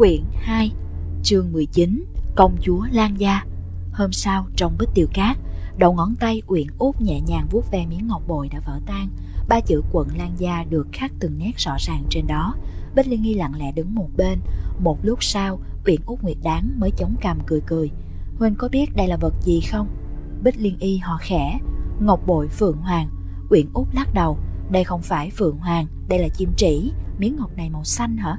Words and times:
Quyển 0.00 0.22
2 0.34 0.72
Chương 1.22 1.52
19 1.52 2.04
Công 2.36 2.56
chúa 2.62 2.86
Lan 2.92 3.20
Gia. 3.20 3.44
Hôm 3.92 4.12
sau, 4.12 4.46
trong 4.56 4.76
bích 4.78 4.88
tiêu 4.94 5.06
cát, 5.14 5.36
Đầu 5.78 5.92
ngón 5.92 6.14
tay 6.20 6.42
Uyển 6.46 6.66
út 6.78 7.00
nhẹ 7.00 7.20
nhàng 7.20 7.46
vuốt 7.50 7.70
ve 7.70 7.86
miếng 7.86 8.06
ngọc 8.08 8.22
bội 8.28 8.48
đã 8.48 8.60
vỡ 8.66 8.80
tan. 8.86 9.08
Ba 9.48 9.60
chữ 9.60 9.82
quận 9.92 10.08
Lan 10.18 10.32
Gia 10.38 10.64
được 10.64 10.88
khắc 10.92 11.12
từng 11.20 11.38
nét 11.38 11.52
rõ 11.56 11.76
ràng 11.78 12.04
trên 12.10 12.26
đó. 12.26 12.54
Bích 12.94 13.08
Liên 13.08 13.22
Nghi 13.22 13.34
lặng 13.34 13.54
lẽ 13.58 13.72
đứng 13.72 13.94
một 13.94 14.08
bên. 14.16 14.40
Một 14.78 14.98
lúc 15.02 15.24
sau, 15.24 15.58
Uyển 15.86 16.00
út 16.06 16.22
Nguyệt 16.22 16.38
Đáng 16.42 16.70
mới 16.76 16.90
chống 16.90 17.14
cằm 17.20 17.38
cười 17.46 17.60
cười. 17.66 17.90
Huynh 18.38 18.54
có 18.54 18.68
biết 18.68 18.96
đây 18.96 19.08
là 19.08 19.16
vật 19.16 19.34
gì 19.42 19.60
không? 19.60 19.88
Bích 20.42 20.56
Liên 20.58 20.78
Y 20.78 20.96
họ 20.96 21.18
khẽ. 21.20 21.58
Ngọc 22.00 22.20
bội 22.26 22.48
Phượng 22.48 22.76
Hoàng. 22.76 23.08
Uyển 23.50 23.66
út 23.72 23.86
lắc 23.92 24.14
đầu. 24.14 24.38
Đây 24.70 24.84
không 24.84 25.02
phải 25.02 25.30
Phượng 25.30 25.58
Hoàng, 25.58 25.86
Đây 26.08 26.18
là 26.18 26.28
chim 26.28 26.52
trĩ. 26.56 26.92
Miếng 27.18 27.36
ngọc 27.36 27.56
này 27.56 27.70
màu 27.70 27.84
xanh 27.84 28.16
hả? 28.16 28.38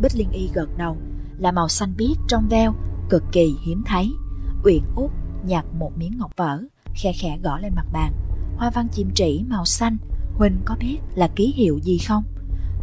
Bích 0.00 0.16
Liên 0.16 0.30
Y 0.30 0.50
gật 0.54 0.68
đầu. 0.76 0.96
Là 1.40 1.52
màu 1.52 1.68
xanh 1.68 1.94
biếc 1.96 2.16
trong 2.28 2.48
veo, 2.48 2.74
Cực 3.10 3.24
kỳ 3.32 3.56
hiếm 3.62 3.82
thấy. 3.86 4.12
Uyển 4.64 4.82
út 4.96 5.10
nhặt 5.44 5.64
một 5.78 5.98
miếng 5.98 6.18
ngọc 6.18 6.32
vỡ 6.36 6.62
Khe 6.94 7.12
khẽ 7.12 7.38
gõ 7.42 7.58
lên 7.58 7.74
mặt 7.74 7.86
bàn. 7.92 8.12
Hoa 8.56 8.70
văn 8.70 8.88
chim 8.92 9.10
trĩ 9.14 9.44
màu 9.48 9.64
xanh 9.64 9.96
Huynh 10.34 10.60
có 10.64 10.76
biết 10.80 10.98
là 11.14 11.28
ký 11.28 11.52
hiệu 11.56 11.78
gì 11.78 11.98
không? 11.98 12.24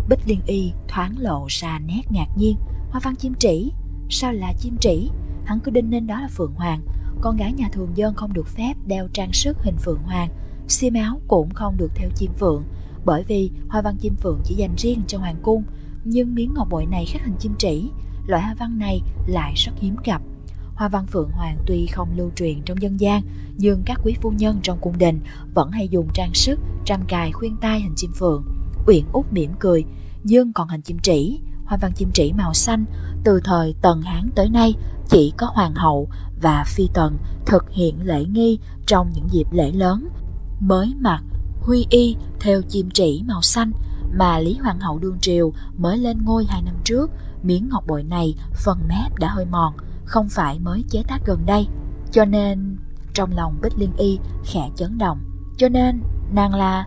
Bích 0.10 0.20
Liên 0.26 0.40
Y 0.46 0.72
thoáng 0.88 1.16
lộ 1.20 1.46
ra 1.50 1.80
nét 1.80 2.02
ngạc 2.10 2.28
nhiên. 2.38 2.58
Hoa 2.92 3.02
văn 3.04 3.16
chim 3.16 3.34
trĩ 3.40 3.72
Sao 4.10 4.34
là 4.34 4.54
chim 4.60 4.78
trĩ 4.78 5.10
Hắn 5.46 5.60
cứ 5.60 5.72
đinh 5.72 5.90
nên 5.90 6.08
đó 6.08 6.22
là 6.22 6.28
Phượng 6.28 6.54
Hoàng. 6.56 6.82
Con 7.22 7.38
gái 7.38 7.54
nhà 7.54 7.70
thường 7.74 7.92
dân 7.96 8.14
không 8.14 8.34
được 8.34 8.48
phép 8.48 8.74
đeo 8.86 9.08
trang 9.14 9.34
sức 9.34 9.58
hình 9.62 9.78
Phượng 9.78 10.04
Hoàng. 10.04 10.30
Xiêm 10.68 10.94
áo 10.94 11.22
cũng 11.28 11.50
không 11.50 11.78
được 11.78 11.92
theo 11.96 12.09
chim 12.16 12.31
phượng. 12.40 12.64
Bởi 13.06 13.24
vì 13.24 13.52
hoa 13.70 13.81
văn 13.81 13.98
chim 13.98 14.16
phượng 14.16 14.40
chỉ 14.44 14.56
dành 14.56 14.76
riêng 14.78 15.02
cho 15.08 15.18
hoàng 15.18 15.38
cung, 15.42 15.64
Nhưng 16.03 16.36
miếng 16.36 16.53
ngọc 16.53 16.68
bội 16.70 16.86
này 16.86 17.06
khắc 17.06 17.26
hình 17.26 17.36
chim 17.40 17.53
trĩ 17.58 17.90
Loại 18.28 18.44
hoa 18.44 18.56
văn 18.59 18.80
này 18.80 19.02
lại 19.28 19.53
rất 19.56 19.72
hiếm 19.80 19.95
gặp 20.03 20.22
Hoa 20.75 20.89
văn 20.89 21.06
Phượng 21.06 21.31
Hoàng 21.31 21.58
tuy 21.66 21.88
không 21.88 22.09
lưu 22.17 22.31
truyền 22.36 22.61
trong 22.61 22.81
dân 22.81 23.00
gian, 23.00 23.22
nhưng 23.58 23.84
các 23.86 24.00
quý 24.03 24.16
phu 24.22 24.31
nhân 24.31 24.59
trong 24.64 24.78
cung 24.81 24.97
đình 24.97 25.19
vẫn 25.53 25.72
hay 25.72 25.88
dùng 25.88 26.08
trang 26.14 26.34
sức, 26.34 26.59
trăm 26.86 27.02
cài 27.08 27.31
khuyên 27.31 27.58
tai 27.61 27.80
hình 27.80 27.94
chim 27.95 28.11
phượng. 28.16 28.44
Uyển 28.88 29.03
út 29.11 29.25
mỉm 29.31 29.52
cười, 29.59 29.86
nhưng 30.23 30.53
còn 30.53 30.67
hình 30.67 30.81
chim 30.81 31.00
trĩ, 31.00 31.39
hoa 31.66 31.78
văn 31.81 31.92
chim 31.95 32.11
trĩ 32.14 32.34
màu 32.38 32.53
xanh, 32.53 32.86
từ 33.23 33.39
thời 33.44 33.75
Tần 33.81 34.02
Hán 34.02 34.30
tới 34.36 34.50
nay 34.50 34.73
chỉ 35.09 35.34
có 35.38 35.47
hoàng 35.53 35.75
hậu 35.75 36.09
và 36.41 36.64
phi 36.67 36.89
tần 36.94 37.17
thực 37.45 37.72
hiện 37.72 37.95
lễ 38.02 38.25
nghi 38.25 38.59
trong 38.86 39.09
những 39.14 39.28
dịp 39.31 39.47
lễ 39.52 39.72
lớn. 39.72 40.08
Mới 40.59 40.94
mặc 41.00 41.23
huy 41.62 41.86
y 41.89 42.16
theo 42.39 42.62
chim 42.62 42.89
trĩ 42.91 43.23
màu 43.28 43.41
xanh 43.41 43.72
mà 44.14 44.39
Lý 44.39 44.53
Hoàng 44.53 44.80
hậu 44.80 45.00
đương 45.00 45.17
triều 45.22 45.53
mới 45.78 45.97
lên 45.97 46.17
ngôi 46.25 46.45
hai 46.45 46.62
năm 46.62 46.75
trước, 46.84 47.12
miếng 47.44 47.70
ngọc 47.70 47.84
bội 47.88 48.04
này 48.04 48.36
phần 48.66 48.80
mép 48.88 49.20
đã 49.20 49.30
hơi 49.30 49.46
mòn, 49.46 49.74
không 50.06 50.30
phải 50.30 50.60
mới 50.60 50.84
chế 50.90 51.04
tác 51.08 51.20
gần 51.26 51.46
đây. 51.46 51.68
Cho 52.12 52.26
nên 52.26 52.78
trong 53.14 53.32
lòng 53.36 53.60
Bích 53.62 53.78
Liên 53.78 53.92
Y 53.98 54.20
khẽ 54.46 54.70
chấn 54.76 54.98
động. 54.98 55.20
Cho 55.58 55.70
nên 55.70 56.02
nàng 56.32 56.56
là 56.56 56.86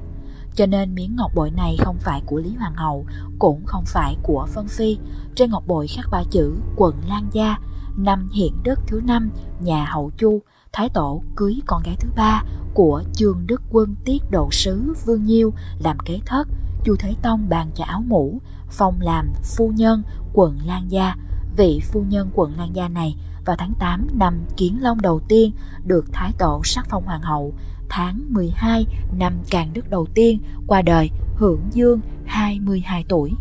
cho 0.55 0.67
nên 0.67 0.95
miếng 0.95 1.17
ngọc 1.17 1.31
bội 1.35 1.51
này 1.51 1.77
không 1.79 1.97
phải 1.99 2.23
của 2.27 2.39
Lý 2.39 2.55
Hoàng 2.55 2.75
hậu, 2.75 3.07
cũng 3.39 3.65
không 3.67 3.85
phải 3.87 4.17
của 4.23 4.47
Vân 4.55 4.69
Phi. 4.69 4.99
Trên 5.35 5.51
ngọc 5.51 5.67
bội 5.67 5.87
khắc 5.87 6.05
ba 6.11 6.23
chữ 6.31 6.55
quận 6.77 6.95
Lan 7.09 7.29
Gia, 7.33 7.57
năm 7.97 8.29
hiện 8.35 8.53
đức 8.63 8.81
thứ 8.87 9.01
năm, 9.05 9.31
nhà 9.61 9.85
hậu 9.85 10.11
Chu, 10.17 10.43
Thái 10.73 10.89
Tổ 10.89 11.23
cưới 11.37 11.61
con 11.67 11.83
gái 11.83 11.97
thứ 12.01 12.09
ba 12.17 12.45
của 12.75 13.03
Trương 13.13 13.47
Đức 13.47 13.63
Quân 13.71 13.95
tiết 14.05 14.23
độ 14.31 14.49
sứ 14.53 14.95
Vương 15.05 15.25
Nhiêu 15.25 15.53
làm 15.79 15.99
kế 15.99 16.21
thất. 16.27 16.49
Chu 16.85 16.97
Thế 16.99 17.15
Tông 17.23 17.49
bàn 17.49 17.71
cho 17.75 17.85
áo 17.85 18.03
mũ, 18.07 18.41
phong 18.71 19.01
làm 19.01 19.31
phu 19.57 19.69
nhân 19.69 20.03
quận 20.33 20.59
Lan 20.65 20.91
Gia. 20.91 21.15
Vị 21.57 21.81
phu 21.93 22.03
nhân 22.03 22.31
quận 22.35 22.53
Lan 22.59 22.77
Gia 22.77 22.89
này 22.89 23.17
vào 23.47 23.57
tháng 23.57 23.73
8 23.79 24.07
năm 24.15 24.45
Kiến 24.57 24.83
Long 24.83 25.01
đầu 25.01 25.21
tiên 25.29 25.53
được 25.85 26.05
Thái 26.13 26.33
Tổ 26.39 26.61
sắc 26.65 26.87
phong 26.91 27.05
hoàng 27.05 27.23
hậu. 27.23 27.55
Tháng 27.89 28.25
12 28.29 28.87
năm 29.19 29.33
Càng 29.51 29.73
Đức 29.73 29.91
đầu 29.91 30.07
tiên 30.15 30.41
qua 30.67 30.83
đời 30.83 31.11
hưởng 31.37 31.61
dương 31.73 32.01
22 32.27 33.05
tuổi. 33.09 33.33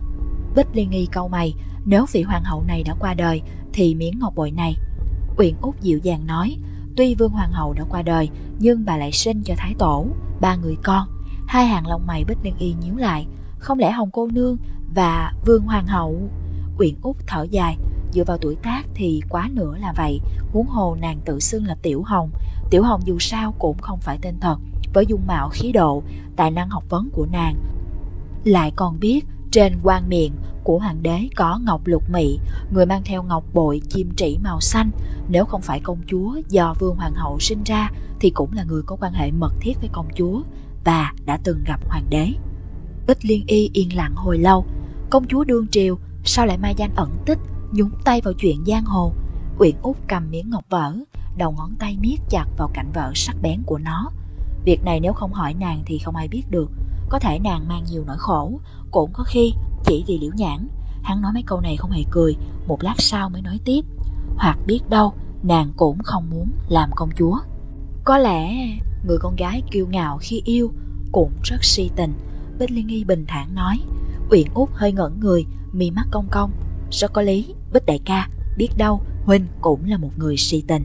Bích 0.56 0.68
Liên 0.74 0.90
Nghi 0.90 1.08
câu 1.12 1.28
mày, 1.28 1.54
nếu 1.86 2.06
vị 2.12 2.22
hoàng 2.22 2.44
hậu 2.44 2.64
này 2.64 2.84
đã 2.84 2.96
qua 3.00 3.14
đời 3.14 3.42
thì 3.74 3.96
miếng 3.96 4.20
ngọc 4.20 4.36
bội 4.36 4.52
này. 4.52 4.76
Uyển 5.38 5.56
Úc 5.62 5.82
dịu 5.82 6.00
dàng 6.04 6.28
nói, 6.28 6.58
tuy 6.98 7.16
vương 7.16 7.32
hoàng 7.32 7.52
hậu 7.52 7.74
đã 7.74 7.84
qua 7.90 8.02
đời 8.02 8.30
nhưng 8.60 8.86
bà 8.86 8.98
lại 8.98 9.12
sinh 9.12 9.44
cho 9.44 9.54
Thái 9.58 9.76
Tổ, 9.80 10.08
ba 10.42 10.56
người 10.56 10.76
con. 10.84 11.08
Hai 11.50 11.68
hàng 11.68 11.88
lông 11.88 12.08
mày 12.08 12.24
Bích 12.24 12.38
Liên 12.44 12.56
Y 12.58 12.74
nhíu 12.74 12.96
lại, 12.96 13.28
không 13.60 13.80
lẽ 13.80 13.92
Hồng 13.92 14.10
cô 14.14 14.28
nương 14.28 14.58
và 14.96 15.34
vương 15.46 15.64
hoàng 15.64 15.88
hậu? 15.88 16.16
Uyển 16.78 16.96
Úc 17.02 17.18
thở 17.28 17.48
dài, 17.52 17.78
dựa 18.12 18.24
vào 18.24 18.38
tuổi 18.38 18.56
tác 18.56 18.84
thì 18.94 19.22
quá 19.30 19.50
nữa 19.54 19.76
là 19.80 19.94
vậy. 19.98 20.20
Huống 20.54 20.68
hồ 20.68 20.98
nàng 21.02 21.20
tự 21.26 21.40
xưng 21.40 21.66
là 21.66 21.76
tiểu 21.82 22.04
hồng. 22.04 22.30
Tiểu 22.70 22.84
hồng 22.84 23.02
dù 23.06 23.20
sao 23.20 23.52
cũng 23.60 23.78
không 23.78 24.00
phải 24.00 24.18
tên 24.22 24.40
thật. 24.40 24.58
Với 24.94 25.06
dung 25.06 25.28
mạo 25.28 25.50
khí 25.50 25.72
độ 25.72 26.04
tài 26.36 26.52
năng 26.52 26.70
học 26.70 26.84
vấn 26.90 27.10
của 27.14 27.26
nàng 27.26 27.56
lại 28.44 28.72
còn 28.76 29.00
biết 29.00 29.26
trên 29.52 29.80
quan 29.84 30.10
miệng 30.10 30.34
của 30.64 30.80
hoàng 30.80 31.04
đế 31.04 31.28
có 31.36 31.60
ngọc 31.64 31.82
lục 31.86 32.04
mị 32.10 32.40
người 32.72 32.86
mang 32.86 33.02
theo 33.06 33.24
ngọc 33.24 33.44
bội 33.54 33.82
chim 33.90 34.12
trĩ 34.16 34.38
màu 34.44 34.60
xanh. 34.62 34.92
Nếu 35.30 35.46
không 35.46 35.62
phải 35.62 35.80
công 35.80 36.02
chúa 36.08 36.42
do 36.50 36.76
vương 36.80 36.96
hoàng 36.96 37.14
hậu 37.16 37.40
sinh 37.40 37.64
ra 37.64 37.92
thì 38.20 38.30
cũng 38.30 38.54
là 38.54 38.64
người 38.64 38.82
có 38.86 38.96
quan 39.00 39.14
hệ 39.14 39.32
mật 39.32 39.54
thiết 39.60 39.74
với 39.80 39.90
công 39.94 40.08
chúa 40.16 40.42
và 40.90 41.14
đã 41.26 41.40
từng 41.44 41.64
gặp 41.64 41.80
hoàng 41.90 42.06
đế. 42.10 42.34
Ích 43.08 43.26
liên 43.26 43.44
y 43.48 43.70
yên 43.74 43.96
lặng 43.96 44.16
hồi 44.16 44.38
lâu, 44.38 44.66
công 45.10 45.28
chúa 45.28 45.44
đương 45.44 45.68
triều, 45.68 45.98
sao 46.24 46.46
lại 46.46 46.58
mai 46.58 46.76
danh 46.78 46.96
ẩn 46.96 47.18
tích, 47.26 47.38
nhúng 47.72 47.90
tay 48.04 48.22
vào 48.22 48.34
chuyện 48.34 48.66
giang 48.66 48.86
hồ. 48.86 49.12
Uyển 49.60 49.76
út 49.82 49.98
cầm 50.08 50.32
miếng 50.32 50.50
ngọc 50.50 50.64
vỡ, 50.70 50.96
đầu 51.38 51.52
ngón 51.52 51.76
tay 51.80 51.98
miết 52.02 52.18
chặt 52.30 52.46
vào 52.58 52.70
cạnh 52.74 52.92
vỡ 52.94 53.12
sắc 53.16 53.36
bén 53.42 53.64
của 53.66 53.78
nó. 53.78 54.12
Việc 54.66 54.84
này 54.84 55.00
nếu 55.00 55.14
không 55.14 55.34
hỏi 55.34 55.54
nàng 55.54 55.82
thì 55.86 55.98
không 55.98 56.16
ai 56.16 56.28
biết 56.28 56.44
được, 56.50 56.72
có 57.10 57.20
thể 57.20 57.40
nàng 57.40 57.68
mang 57.68 57.84
nhiều 57.92 58.04
nỗi 58.08 58.18
khổ, 58.18 58.60
cũng 58.92 59.10
có 59.14 59.24
khi 59.24 59.54
chỉ 59.86 60.04
vì 60.08 60.20
liễu 60.20 60.32
nhãn. 60.36 60.68
Hắn 61.04 61.22
nói 61.22 61.34
mấy 61.34 61.44
câu 61.44 61.62
này 61.62 61.78
không 61.78 61.92
hề 61.92 62.04
cười, 62.12 62.36
một 62.68 62.84
lát 62.84 62.96
sau 62.98 63.30
mới 63.30 63.42
nói 63.42 63.60
tiếp. 63.66 63.82
Hoặc 64.38 64.58
biết 64.66 64.90
đâu, 64.90 65.14
nàng 65.44 65.72
cũng 65.78 66.04
không 66.04 66.30
muốn 66.30 66.50
làm 66.70 66.90
công 66.96 67.10
chúa. 67.18 67.38
Có 68.04 68.18
lẽ 68.18 68.56
người 69.04 69.18
con 69.18 69.36
gái 69.36 69.64
kiêu 69.72 69.88
ngạo 69.88 70.18
khi 70.22 70.42
yêu, 70.46 70.72
cũng 71.12 71.32
rất 71.44 71.64
si 71.64 71.90
tình. 71.96 72.14
Bích 72.60 72.72
liên 72.72 72.88
nghi 72.88 73.04
bình 73.04 73.26
thản 73.28 73.56
nói, 73.56 73.80
uyển 74.30 74.48
út 74.54 74.70
hơi 74.74 74.92
ngẩn 74.92 75.20
người, 75.20 75.46
mi 75.72 75.92
mắt 75.92 76.08
cong 76.12 76.28
cong. 76.32 76.52
Rất 76.92 77.14
có 77.14 77.22
lý? 77.22 77.54
Bích 77.74 77.86
đại 77.86 78.00
ca, 78.06 78.30
Biết 78.58 78.70
đâu 78.78 79.02
Huynh 79.26 79.46
cũng 79.62 79.86
là 79.86 79.98
một 79.98 80.12
người 80.18 80.38
si 80.38 80.64
tình. 80.68 80.84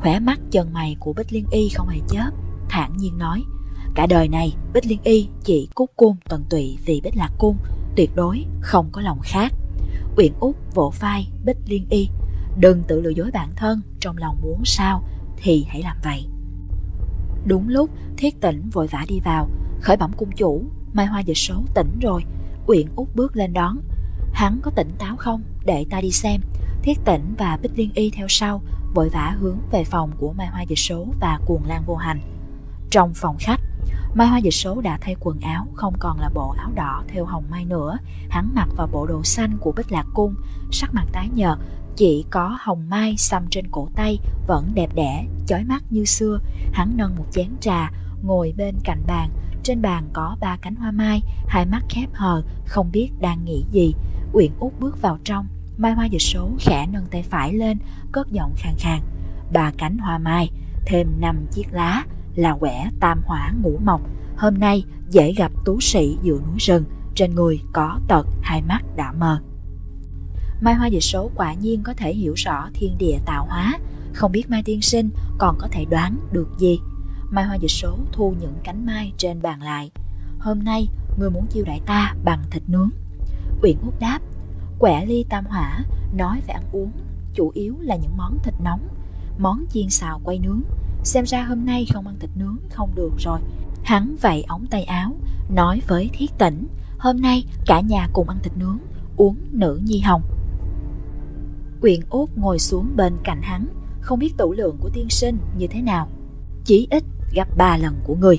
Khỏe 0.00 0.20
mắt 0.20 0.40
chân 0.50 0.72
mày 0.72 0.96
của 1.00 1.12
Bích 1.12 1.32
Liên 1.32 1.44
Y 1.50 1.68
không 1.68 1.88
hề 1.88 2.00
chớp, 2.08 2.30
thản 2.68 2.96
nhiên 2.96 3.18
nói, 3.18 3.42
Cả 3.94 4.06
đời 4.06 4.28
này, 4.28 4.56
Bích 4.74 4.86
Liên 4.86 4.98
Y 5.02 5.28
chỉ 5.44 5.68
cúc 5.74 5.90
cung 5.96 6.16
tận 6.28 6.44
tụy 6.50 6.78
vì 6.86 7.00
Bích 7.00 7.16
Lạc 7.16 7.30
Cung, 7.38 7.56
Tuyệt 7.96 8.10
đối 8.14 8.44
không 8.60 8.88
có 8.92 9.00
lòng 9.00 9.18
khác. 9.22 9.52
Uyển 10.16 10.32
út 10.40 10.56
vỗ 10.74 10.92
vai 11.00 11.28
Bích 11.44 11.56
Liên 11.66 11.86
Y, 11.90 12.08
Đừng 12.60 12.82
tự 12.82 13.00
lừa 13.00 13.10
dối 13.10 13.30
bản 13.32 13.50
thân 13.56 13.80
Trong 14.00 14.16
lòng 14.18 14.36
muốn 14.42 14.62
sao 14.64 15.02
Thì 15.36 15.66
hãy 15.68 15.82
làm 15.82 15.96
vậy. 16.04 16.26
Đúng 17.46 17.68
lúc, 17.68 17.90
Thiết 18.16 18.40
tỉnh 18.40 18.70
vội 18.72 18.86
vã 18.86 19.04
đi 19.08 19.20
vào. 19.20 19.48
Khởi 19.80 19.96
bẩm 19.96 20.12
cung 20.16 20.30
chủ, 20.36 20.64
Mai 20.92 21.06
Hoa 21.06 21.20
dịch 21.20 21.36
số 21.36 21.62
tỉnh 21.74 21.98
rồi. 22.02 22.24
Uyển 22.66 22.86
út 22.96 23.08
bước 23.14 23.36
lên 23.36 23.52
đón. 23.52 23.78
Hắn 24.32 24.60
có 24.62 24.70
tỉnh 24.70 24.90
táo 24.98 25.16
không? 25.16 25.42
Để 25.64 25.86
ta 25.90 26.00
đi 26.00 26.10
xem. 26.10 26.40
Thiết 26.82 26.98
tỉnh 27.04 27.34
và 27.38 27.58
Bích 27.62 27.72
Liên 27.78 27.90
Y 27.94 28.10
theo 28.10 28.26
sau, 28.28 28.62
Vội 28.94 29.08
vã 29.08 29.36
hướng 29.40 29.58
về 29.72 29.84
phòng 29.84 30.10
của 30.18 30.32
Mai 30.32 30.46
Hoa 30.46 30.62
Dịch 30.62 30.78
Số 30.78 31.06
và 31.20 31.38
Cuồng 31.46 31.62
Lan 31.66 31.82
Vô 31.86 31.94
Hành. 31.94 32.20
Trong 32.90 33.12
phòng 33.14 33.36
khách, 33.38 33.60
Mai 34.14 34.28
Hoa 34.28 34.38
Dịch 34.38 34.54
Số 34.54 34.80
đã 34.80 34.98
thay 35.00 35.16
quần 35.20 35.40
áo, 35.40 35.66
Không 35.74 35.94
còn 35.98 36.20
là 36.20 36.30
bộ 36.34 36.54
áo 36.58 36.70
đỏ 36.74 37.02
theo 37.08 37.24
hồng 37.24 37.44
mai 37.50 37.64
nữa. 37.64 37.98
Hắn 38.28 38.50
mặc 38.54 38.68
vào 38.76 38.86
bộ 38.92 39.06
đồ 39.06 39.22
xanh 39.22 39.58
của 39.60 39.72
Bích 39.72 39.92
Lạc 39.92 40.06
Cung, 40.14 40.34
Sắc 40.70 40.94
mặt 40.94 41.06
tái 41.12 41.28
nhợt 41.34 41.58
chỉ 41.96 42.24
có 42.30 42.56
hồng 42.60 42.88
mai 42.88 43.16
xăm 43.16 43.46
trên 43.50 43.66
cổ 43.70 43.88
tay 43.96 44.18
Vẫn 44.46 44.70
đẹp 44.74 44.90
đẽ, 44.94 45.26
chói 45.46 45.64
mắt 45.64 45.82
như 45.90 46.04
xưa. 46.04 46.40
Hắn 46.72 46.96
nâng 46.96 47.16
một 47.16 47.24
chén 47.30 47.48
trà 47.60 47.90
Ngồi 48.22 48.54
bên 48.56 48.74
cạnh 48.84 49.02
bàn. 49.06 49.30
Trên 49.62 49.82
bàn 49.82 50.08
có 50.12 50.36
ba 50.40 50.56
cánh 50.62 50.74
hoa 50.74 50.90
mai 50.90 51.22
Hai 51.46 51.66
mắt 51.66 51.82
khép 51.88 52.08
hờ 52.12 52.42
Không 52.66 52.92
biết 52.92 53.10
đang 53.20 53.44
nghĩ 53.44 53.64
gì. 53.70 53.94
Uyển 54.32 54.50
út 54.58 54.72
bước 54.80 55.02
vào 55.02 55.18
trong 55.24 55.46
Mai 55.76 55.92
hoa 55.92 56.06
dịch 56.06 56.22
số 56.22 56.50
khẽ 56.60 56.86
nâng 56.92 57.06
tay 57.06 57.22
phải 57.22 57.52
lên 57.52 57.78
Cất 58.12 58.32
giọng 58.32 58.54
khàn 58.56 58.74
khàn. 58.78 59.00
Ba 59.52 59.72
cánh 59.78 59.98
hoa 59.98 60.18
mai 60.18 60.50
Thêm 60.86 61.20
năm 61.20 61.46
chiếc 61.52 61.66
lá 61.72 62.04
Là 62.34 62.54
quẻ 62.54 62.90
tam 63.00 63.22
hỏa 63.24 63.52
ngũ 63.62 63.78
mộc. 63.84 64.00
Hôm 64.36 64.58
nay 64.58 64.84
dễ 65.08 65.32
gặp 65.32 65.52
tú 65.64 65.80
sĩ 65.80 66.18
giữa 66.22 66.40
núi 66.40 66.58
rừng 66.58 66.84
Trên 67.14 67.34
người 67.34 67.60
có 67.72 68.00
tật 68.08 68.26
Hai 68.42 68.62
mắt 68.62 68.82
đã 68.96 69.12
mờ. 69.12 69.40
Mai 70.60 70.74
hoa 70.74 70.86
dịch 70.86 71.02
số 71.02 71.30
quả 71.34 71.54
nhiên 71.54 71.82
có 71.82 71.94
thể 71.96 72.14
hiểu 72.14 72.34
rõ 72.36 72.68
thiên 72.74 72.98
địa 72.98 73.18
tạo 73.24 73.46
hóa. 73.46 73.78
Không 74.12 74.32
biết 74.32 74.50
Mai 74.50 74.62
tiên 74.62 74.82
sinh 74.82 75.10
còn 75.38 75.56
có 75.58 75.68
thể 75.72 75.84
đoán 75.84 76.18
được 76.32 76.48
gì? 76.58 76.80
Mai 77.30 77.44
hoa 77.44 77.56
dịch 77.56 77.70
số 77.70 77.98
thu 78.12 78.34
những 78.40 78.54
cánh 78.64 78.86
mai 78.86 79.12
trên 79.16 79.42
bàn 79.42 79.62
lại. 79.62 79.90
Hôm 80.38 80.64
nay, 80.64 80.88
người 81.18 81.30
muốn 81.30 81.46
chiêu 81.46 81.64
đại 81.64 81.80
ta 81.86 82.14
bằng 82.24 82.42
thịt 82.50 82.62
nướng. 82.66 82.90
Uyển 83.62 83.76
Úc 83.82 84.00
đáp, 84.00 84.18
quẻ 84.78 85.06
ly 85.06 85.24
tam 85.28 85.44
hỏa, 85.44 85.84
nói 86.12 86.40
về 86.46 86.54
ăn 86.54 86.64
uống, 86.72 86.92
chủ 87.34 87.50
yếu 87.54 87.74
là 87.80 87.96
những 87.96 88.16
món 88.16 88.38
thịt 88.42 88.54
nóng. 88.64 88.88
Món 89.38 89.64
chiên 89.70 89.90
xào 89.90 90.20
quay 90.24 90.38
nướng, 90.38 90.62
xem 91.04 91.24
ra 91.24 91.42
hôm 91.44 91.66
nay 91.66 91.86
không 91.92 92.06
ăn 92.06 92.16
thịt 92.20 92.30
nướng 92.34 92.56
không 92.70 92.94
được 92.94 93.12
rồi. 93.18 93.40
Hắn 93.84 94.16
vậy 94.20 94.44
ống 94.48 94.66
tay 94.66 94.84
áo, 94.84 95.16
nói 95.48 95.82
với 95.88 96.10
thiết 96.12 96.30
tỉnh 96.38 96.66
hôm 96.98 97.20
nay 97.20 97.44
cả 97.66 97.80
nhà 97.80 98.08
cùng 98.12 98.28
ăn 98.28 98.38
thịt 98.42 98.56
nướng, 98.56 98.78
uống 99.16 99.36
nữ 99.52 99.80
nhi 99.84 100.00
hồng. 100.00 100.22
Uyển 101.80 102.00
Út 102.10 102.30
ngồi 102.36 102.58
xuống 102.58 102.92
bên 102.96 103.16
cạnh 103.24 103.42
hắn 103.42 103.66
Không 104.00 104.18
biết 104.18 104.36
tủ 104.36 104.52
lượng 104.52 104.76
của 104.80 104.88
tiên 104.88 105.06
sinh 105.10 105.38
như 105.58 105.66
thế 105.66 105.82
nào. 105.82 106.08
Chỉ 106.64 106.88
ít 106.90 107.04
gấp 107.34 107.56
ba 107.56 107.76
lần 107.76 107.94
của 108.04 108.14
người. 108.14 108.38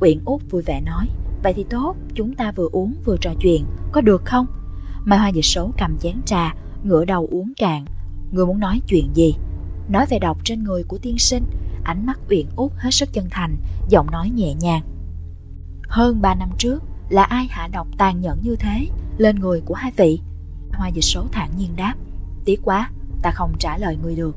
Uyển 0.00 0.18
Út 0.24 0.42
vui 0.50 0.62
vẻ 0.62 0.80
nói 0.80 1.08
Vậy 1.42 1.52
thì 1.52 1.64
tốt, 1.70 1.96
chúng 2.14 2.34
ta 2.34 2.52
vừa 2.52 2.68
uống 2.72 2.94
vừa 3.04 3.16
trò 3.20 3.30
chuyện 3.40 3.64
Có 3.92 4.00
được 4.00 4.24
không? 4.24 4.46
Mai 5.04 5.18
Hoa 5.18 5.28
Dịch 5.28 5.44
Số 5.44 5.70
cầm 5.78 5.98
chén 5.98 6.22
trà 6.26 6.54
Ngửa 6.82 7.04
đầu 7.04 7.28
uống 7.30 7.52
cạn. 7.56 7.84
Người 8.30 8.46
muốn 8.46 8.60
nói 8.60 8.80
chuyện 8.86 9.10
gì? 9.14 9.34
Nói 9.88 10.06
về 10.10 10.18
độc 10.18 10.38
trên 10.44 10.64
người 10.64 10.82
của 10.82 10.98
tiên 10.98 11.18
sinh. 11.18 11.44
Ánh 11.84 12.06
mắt 12.06 12.20
Uyển 12.30 12.46
Út 12.56 12.72
hết 12.76 12.90
sức 12.90 13.08
chân 13.12 13.26
thành 13.30 13.56
Giọng 13.88 14.10
nói 14.10 14.30
nhẹ 14.30 14.54
nhàng. 14.54 14.82
Hơn 15.88 16.22
ba 16.22 16.34
năm 16.34 16.50
trước 16.58 16.82
Là 17.08 17.22
ai 17.22 17.46
hạ 17.50 17.68
độc 17.72 17.86
tàn 17.98 18.20
nhẫn 18.20 18.38
như 18.42 18.56
thế 18.56 18.88
Lên 19.18 19.36
người 19.36 19.60
của 19.60 19.74
hai 19.74 19.92
vị? 19.96 20.20
Hoa 20.72 20.88
Dịch 20.88 21.04
Số 21.04 21.26
thản 21.32 21.50
nhiên 21.56 21.70
đáp. 21.76 21.94
Tiếc 22.44 22.60
quá, 22.62 22.90
ta 23.22 23.30
không 23.30 23.52
trả 23.58 23.78
lời 23.78 23.98
người 24.02 24.16
được. 24.16 24.36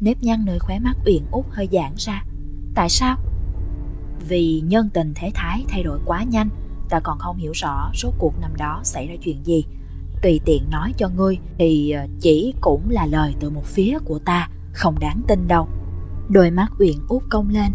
Nếp 0.00 0.22
nhăn 0.22 0.44
nơi 0.44 0.58
khóe 0.58 0.78
mắt 0.78 0.94
Uyển 1.06 1.22
Út 1.30 1.44
hơi 1.50 1.68
giãn 1.72 1.92
ra. 1.96 2.24
Tại 2.74 2.88
sao? 2.88 3.16
Vì 4.28 4.62
nhân 4.66 4.90
tình 4.94 5.12
thế 5.14 5.30
thái 5.34 5.64
thay 5.68 5.82
đổi 5.82 5.98
quá 6.04 6.22
nhanh 6.22 6.48
Ta 6.88 7.00
còn 7.00 7.18
không 7.18 7.36
hiểu 7.36 7.52
rõ 7.54 7.90
số 7.94 8.12
cuộc 8.18 8.40
năm 8.40 8.50
đó 8.56 8.80
xảy 8.82 9.06
ra 9.06 9.14
chuyện 9.22 9.46
gì. 9.46 9.64
Tùy 10.22 10.40
tiện 10.44 10.62
nói 10.70 10.92
cho 10.96 11.08
ngươi 11.08 11.38
Thì 11.58 11.90
ờ, 11.90 12.06
chỉ 12.20 12.54
cũng 12.60 12.90
là 12.90 13.06
lời 13.06 13.34
từ 13.40 13.50
một 13.50 13.64
phía 13.64 13.98
của 14.04 14.18
ta 14.18 14.48
Không 14.72 14.98
đáng 14.98 15.22
tin 15.28 15.48
đâu. 15.48 15.68
Đôi 16.28 16.50
mắt 16.50 16.72
Uyển 16.78 16.96
Út 17.08 17.22
cong 17.30 17.48
lên. 17.48 17.72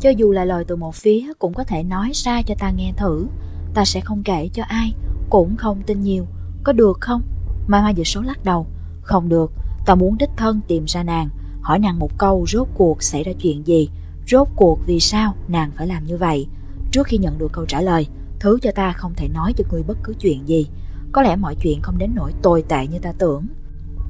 Cho 0.00 0.10
dù 0.10 0.32
là 0.32 0.44
lời 0.44 0.64
từ 0.68 0.76
một 0.76 0.94
phía 0.94 1.32
Cũng 1.38 1.54
có 1.54 1.64
thể 1.64 1.82
nói 1.82 2.10
ra 2.14 2.42
cho 2.42 2.54
ta 2.58 2.70
nghe 2.70 2.92
thử. 2.96 3.26
Ta 3.74 3.84
sẽ 3.84 4.00
không 4.00 4.22
kể 4.22 4.48
cho 4.52 4.62
ai 4.68 4.92
Cũng 5.30 5.56
không 5.56 5.82
tin 5.86 6.00
nhiều. 6.00 6.26
Có 6.64 6.72
được 6.72 7.00
không? 7.00 7.22
Mai 7.66 7.80
Hoa 7.80 7.90
Dịch 7.90 8.06
số 8.06 8.20
lắc 8.20 8.44
đầu 8.44 8.66
không 9.04 9.28
được, 9.28 9.52
tao 9.86 9.96
muốn 9.96 10.18
đích 10.18 10.30
thân 10.36 10.60
tìm 10.68 10.84
ra 10.84 11.02
nàng, 11.02 11.28
hỏi 11.60 11.78
nàng 11.78 11.98
một 11.98 12.18
câu 12.18 12.46
rốt 12.48 12.68
cuộc 12.74 13.02
xảy 13.02 13.24
ra 13.24 13.32
chuyện 13.32 13.66
gì, 13.66 13.88
rốt 14.26 14.48
cuộc 14.56 14.78
vì 14.86 15.00
sao 15.00 15.34
nàng 15.48 15.70
phải 15.76 15.86
làm 15.86 16.04
như 16.04 16.16
vậy. 16.16 16.46
Trước 16.90 17.06
khi 17.06 17.18
nhận 17.18 17.38
được 17.38 17.52
câu 17.52 17.66
trả 17.66 17.80
lời, 17.80 18.06
thứ 18.40 18.58
cho 18.62 18.70
ta 18.74 18.92
không 18.92 19.14
thể 19.16 19.28
nói 19.28 19.52
cho 19.56 19.64
ngươi 19.70 19.82
bất 19.82 19.98
cứ 20.04 20.14
chuyện 20.20 20.48
gì. 20.48 20.66
Có 21.12 21.22
lẽ 21.22 21.36
mọi 21.36 21.54
chuyện 21.54 21.80
không 21.82 21.98
đến 21.98 22.10
nỗi 22.14 22.32
tồi 22.42 22.64
tệ 22.68 22.86
như 22.86 22.98
ta 22.98 23.12
tưởng. 23.18 23.46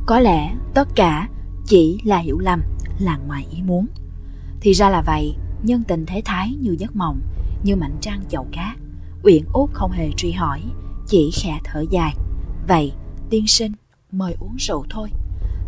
Có 0.07 0.21
lẽ 0.21 0.55
tất 0.75 0.89
cả 0.95 1.29
chỉ 1.67 1.99
là 2.05 2.19
hiểu 2.19 2.39
lầm, 2.39 2.63
là 2.99 3.17
ngoài 3.17 3.47
ý 3.51 3.63
muốn. 3.63 3.87
Thì 4.61 4.73
ra 4.73 4.91
là 4.91 5.03
vậy, 5.07 5.35
nhân 5.63 5.83
tình 5.89 6.07
thế 6.07 6.23
thái 6.25 6.55
như 6.61 6.77
giấc 6.79 6.97
mộng, 6.97 7.21
như 7.63 7.77
mảnh 7.77 7.97
trăng 8.01 8.23
chậu 8.29 8.47
cát. 8.53 8.77
Uyển 9.23 9.45
út 9.53 9.71
không 9.73 9.91
hề 9.91 10.11
truy 10.17 10.33
hỏi, 10.33 10.61
chỉ 11.07 11.31
khẽ 11.43 11.59
thở 11.65 11.85
dài. 11.91 12.15
Vậy, 12.69 12.93
tiên 13.31 13.47
sinh, 13.47 13.73
mời 14.19 14.37
uống 14.41 14.57
rượu 14.57 14.85
thôi. 14.91 15.11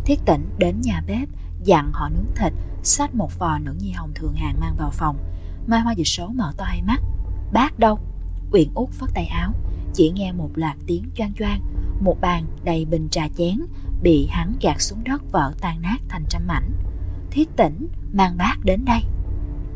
Thiết 0.05 0.19
tỉnh 0.25 0.49
đến 0.57 0.81
nhà 0.81 1.01
bếp, 1.07 1.29
dặn 1.63 1.91
họ 1.93 2.09
nướng 2.09 2.35
thịt, 2.35 2.53
xách 2.83 3.15
một 3.15 3.39
vò 3.39 3.59
nữ 3.59 3.75
nhi 3.79 3.91
hồng 3.91 4.11
thường 4.15 4.35
hàng 4.35 4.59
mang 4.59 4.75
vào 4.77 4.91
phòng. 4.91 5.17
Mai 5.67 5.81
Hoa 5.81 5.93
Dịch 5.93 6.07
Số 6.07 6.27
mở 6.27 6.53
to 6.57 6.65
hai 6.65 6.81
mắt. 6.81 7.01
Bác 7.53 7.79
đâu? 7.79 7.99
Uyển 8.51 8.67
út 8.73 8.89
phất 8.89 9.09
tay 9.13 9.25
áo, 9.25 9.53
chỉ 9.93 10.11
nghe 10.11 10.31
một 10.31 10.49
loạt 10.55 10.77
tiếng 10.87 11.03
choang 11.15 11.33
choang, 11.33 11.61
một 11.99 12.21
bàn 12.21 12.45
đầy 12.63 12.85
bình 12.85 13.07
trà 13.11 13.27
chén 13.37 13.57
bị 14.01 14.27
hắn 14.31 14.53
gạt 14.61 14.81
xuống 14.81 15.03
đất 15.03 15.31
vỡ 15.31 15.53
tan 15.61 15.81
nát 15.81 15.97
thành 16.09 16.23
trăm 16.29 16.47
mảnh. 16.47 16.71
Thiết 17.31 17.49
tỉnh 17.55 17.87
mang 18.13 18.37
bác 18.37 18.55
đến 18.63 18.85
đây. 18.85 19.01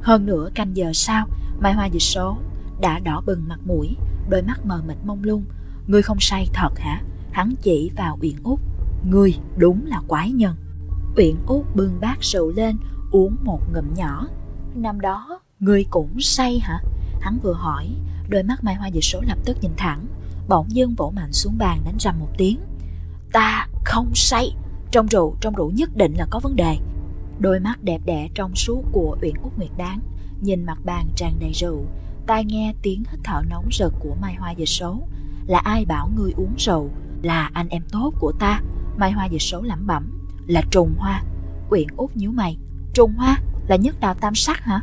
Hơn 0.01 0.25
nửa 0.25 0.49
canh 0.55 0.75
giờ 0.77 0.91
sau, 0.93 1.27
Mai 1.59 1.73
Hoa 1.73 1.85
Dịch 1.85 2.01
Số 2.01 2.37
đã 2.81 2.99
đỏ 2.99 3.21
bừng 3.25 3.47
mặt 3.47 3.59
mũi, 3.65 3.95
đôi 4.29 4.41
mắt 4.41 4.65
mờ 4.65 4.81
mịt 4.87 4.97
mông 5.03 5.23
lung. 5.23 5.43
Ngươi 5.87 6.01
không 6.01 6.19
say 6.19 6.47
thật 6.53 6.79
hả? 6.79 7.01
Hắn 7.31 7.53
chỉ 7.61 7.91
vào 7.97 8.17
Uyển 8.21 8.35
Út. 8.43 8.59
Ngươi 9.05 9.35
đúng 9.57 9.85
là 9.85 10.01
quái 10.07 10.31
nhân. 10.31 10.55
Uyển 11.15 11.35
Út 11.47 11.65
bưng 11.75 11.99
bát 12.01 12.17
rượu 12.21 12.51
lên 12.51 12.77
Uống 13.11 13.35
một 13.43 13.59
ngụm 13.73 13.93
nhỏ. 13.95 14.27
Năm 14.75 15.01
đó 15.01 15.39
ngươi 15.59 15.85
cũng 15.89 16.19
say 16.19 16.59
hả? 16.59 16.79
Hắn 17.21 17.39
vừa 17.43 17.53
hỏi 17.53 17.95
Đôi 18.29 18.43
mắt 18.43 18.63
Mai 18.63 18.75
Hoa 18.75 18.87
Dịch 18.87 19.03
Số 19.03 19.21
lập 19.27 19.37
tức 19.45 19.57
nhìn 19.61 19.71
thẳng 19.77 20.05
Bỗng 20.47 20.71
dưng 20.71 20.95
vỗ 20.95 21.11
mạnh 21.15 21.31
xuống 21.31 21.57
bàn 21.57 21.81
đánh 21.85 21.99
rầm 21.99 22.19
một 22.19 22.29
tiếng. 22.37 22.59
Ta 23.33 23.67
không 23.85 24.11
say. 24.15 24.55
Trong 24.91 25.07
rượu, 25.07 25.35
trong 25.41 25.55
rượu 25.55 25.71
nhất 25.71 25.89
định 25.95 26.13
là 26.13 26.27
có 26.29 26.39
vấn 26.39 26.55
đề. 26.55 26.77
Đôi 27.39 27.59
mắt 27.59 27.83
đẹp 27.83 28.01
đẽ 28.05 28.29
trong 28.33 28.55
suốt 28.55 28.83
của 28.91 29.17
Uyển 29.21 29.33
Út 29.43 29.57
Nguyệt 29.57 29.71
Đáng 29.77 29.99
Nhìn 30.41 30.65
mặt 30.65 30.77
bàn 30.85 31.07
tràn 31.15 31.33
đầy 31.39 31.51
rượu 31.53 31.85
Tai 32.27 32.45
nghe 32.45 32.73
tiếng 32.81 33.03
hít 33.11 33.19
thở 33.23 33.41
nóng 33.49 33.69
rực 33.71 33.93
của 33.99 34.15
Mai 34.21 34.35
Hoa 34.35 34.51
Dịch 34.51 34.69
Số. 34.69 34.99
Là 35.47 35.59
ai 35.59 35.85
bảo 35.85 36.09
ngươi 36.15 36.31
uống 36.37 36.53
rượu? 36.57 36.89
Là 37.21 37.49
anh 37.53 37.67
em 37.69 37.81
tốt 37.91 38.13
của 38.19 38.31
ta. 38.39 38.61
Mai 38.97 39.11
Hoa 39.11 39.25
dịch 39.25 39.41
số 39.41 39.61
lẩm 39.61 39.87
bẩm 39.87 40.21
Là 40.47 40.61
trùng 40.71 40.93
hoa. 40.97 41.23
Quyện 41.69 41.87
út 41.97 42.15
nhíu 42.15 42.31
mày. 42.31 42.57
Trùng 42.93 43.13
hoa 43.13 43.37
là 43.67 43.75
nhất 43.75 43.99
đào 43.99 44.13
tam 44.13 44.35
sắc 44.35 44.63
hả? 44.63 44.81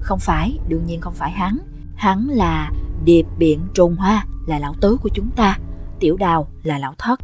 Không 0.00 0.18
phải, 0.18 0.58
đương 0.68 0.86
nhiên 0.86 1.00
không 1.00 1.14
phải 1.14 1.30
hắn. 1.30 1.58
Hắn 1.96 2.28
là 2.28 2.70
điệp 3.04 3.26
biện 3.38 3.60
trùng 3.74 3.96
hoa, 3.96 4.26
Là 4.46 4.58
lão 4.58 4.74
tứ 4.80 4.96
của 5.02 5.08
chúng 5.14 5.30
ta. 5.30 5.58
Tiểu 6.00 6.16
đào 6.16 6.48
là 6.62 6.78
lão 6.78 6.94
thất. 6.98 7.20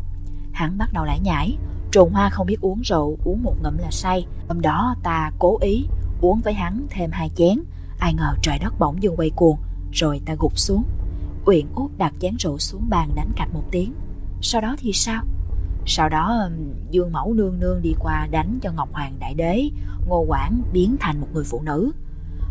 Hắn 0.53 0.79
bắt 0.79 0.93
đầu 0.93 1.05
lải 1.05 1.21
nhải. 1.21 1.57
Trùng 1.91 2.13
hoa 2.13 2.31
không 2.31 2.47
biết 2.47 2.61
uống 2.61 2.81
rượu, 2.81 3.19
Uống 3.25 3.43
một 3.43 3.55
ngụm 3.63 3.77
là 3.79 3.91
say. 3.91 4.27
Hôm 4.49 4.61
đó 4.61 4.95
ta 5.03 5.31
cố 5.39 5.59
ý 5.61 5.87
uống 6.21 6.41
với 6.41 6.55
hắn 6.55 6.87
thêm 6.91 7.11
hai 7.13 7.31
chén. 7.37 7.63
Ai 7.99 8.15
ngờ 8.15 8.35
trời 8.43 8.59
đất 8.59 8.79
bỗng 8.79 9.03
dưng 9.03 9.17
quay 9.17 9.31
cuồng, 9.31 9.59
Rồi 9.93 10.21
ta 10.25 10.35
gục 10.39 10.59
xuống. 10.59 10.85
Uyển 11.45 11.67
út 11.75 11.91
đặt 11.99 12.13
chén 12.21 12.37
rượu 12.39 12.59
xuống 12.59 12.89
bàn 12.89 13.11
đánh 13.15 13.31
cạch 13.37 13.55
một 13.55 13.65
tiếng 13.71 13.95
sau 14.43 14.61
đó 14.61 14.77
thì 14.79 14.93
sao? 14.93 15.23
Sau 15.87 16.09
đó 16.09 16.49
Dương 16.91 17.13
Mẫu 17.13 17.35
nương 17.35 17.61
nương 17.61 17.83
đi 17.83 17.95
qua 17.99 18.27
đánh 18.31 18.59
cho 18.63 18.73
Ngọc 18.73 18.89
Hoàng 18.93 19.17
Đại 19.19 19.35
Đế, 19.35 19.71
Ngô 20.07 20.25
Quảng 20.29 20.63
biến 20.73 20.97
thành 21.01 21.21
một 21.21 21.27
người 21.33 21.45
phụ 21.45 21.63
nữ. 21.63 21.93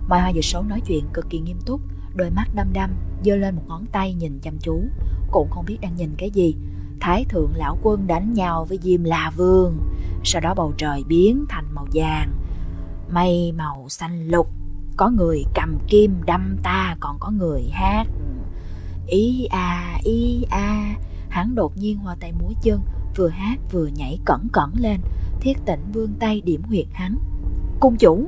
Mai 0.09 0.21
Hoa 0.21 0.29
Dịch 0.29 0.45
Số 0.45 0.61
nói 0.61 0.81
chuyện 0.87 1.05
cực 1.13 1.29
kỳ 1.29 1.39
nghiêm 1.39 1.59
túc, 1.65 1.81
Đôi 2.15 2.29
mắt 2.29 2.47
đăm 2.55 2.73
đăm, 2.73 2.89
giơ 3.23 3.35
lên 3.35 3.55
một 3.55 3.61
ngón 3.67 3.85
tay 3.91 4.13
nhìn 4.13 4.39
chăm 4.39 4.57
chú. 4.59 4.83
Cũng 5.31 5.49
không 5.49 5.65
biết 5.65 5.77
đang 5.81 5.95
nhìn 5.95 6.15
cái 6.17 6.29
gì. 6.29 6.55
Thái 6.99 7.25
thượng 7.29 7.51
lão 7.55 7.77
quân 7.81 8.07
đánh 8.07 8.33
nhau 8.33 8.65
với 8.65 8.79
Diêm 8.81 9.03
La 9.03 9.31
Vương, 9.35 9.77
Sau 10.23 10.41
đó 10.41 10.53
bầu 10.53 10.73
trời 10.77 11.03
biến 11.07 11.45
thành 11.49 11.65
màu 11.73 11.87
vàng, 11.93 12.31
Mây 13.13 13.51
màu 13.51 13.85
xanh 13.89 14.27
lục. 14.27 14.47
Có 14.97 15.09
người 15.09 15.43
cầm 15.53 15.77
kim 15.87 16.15
đâm 16.25 16.57
ta, 16.63 16.95
Còn 16.99 17.17
có 17.19 17.31
người 17.31 17.69
hát 17.71 18.07
Ý 19.07 19.45
a 19.45 19.99
ý 20.03 20.45
a. 20.49 20.95
Hắn 21.31 21.55
đột 21.55 21.77
nhiên 21.77 21.97
hoa 21.97 22.15
tay 22.19 22.31
múa 22.31 22.49
chân, 22.61 22.81
vừa 23.15 23.29
hát 23.29 23.59
vừa 23.71 23.87
nhảy 23.87 24.19
cẩn 24.25 24.47
cẩn 24.53 24.71
lên, 24.75 25.01
thiết 25.39 25.57
tịnh 25.65 25.79
vươn 25.93 26.13
tay 26.19 26.41
điểm 26.41 26.61
huyệt 26.63 26.85
hắn. 26.93 27.17
Cung 27.79 27.97
chủ! 27.97 28.27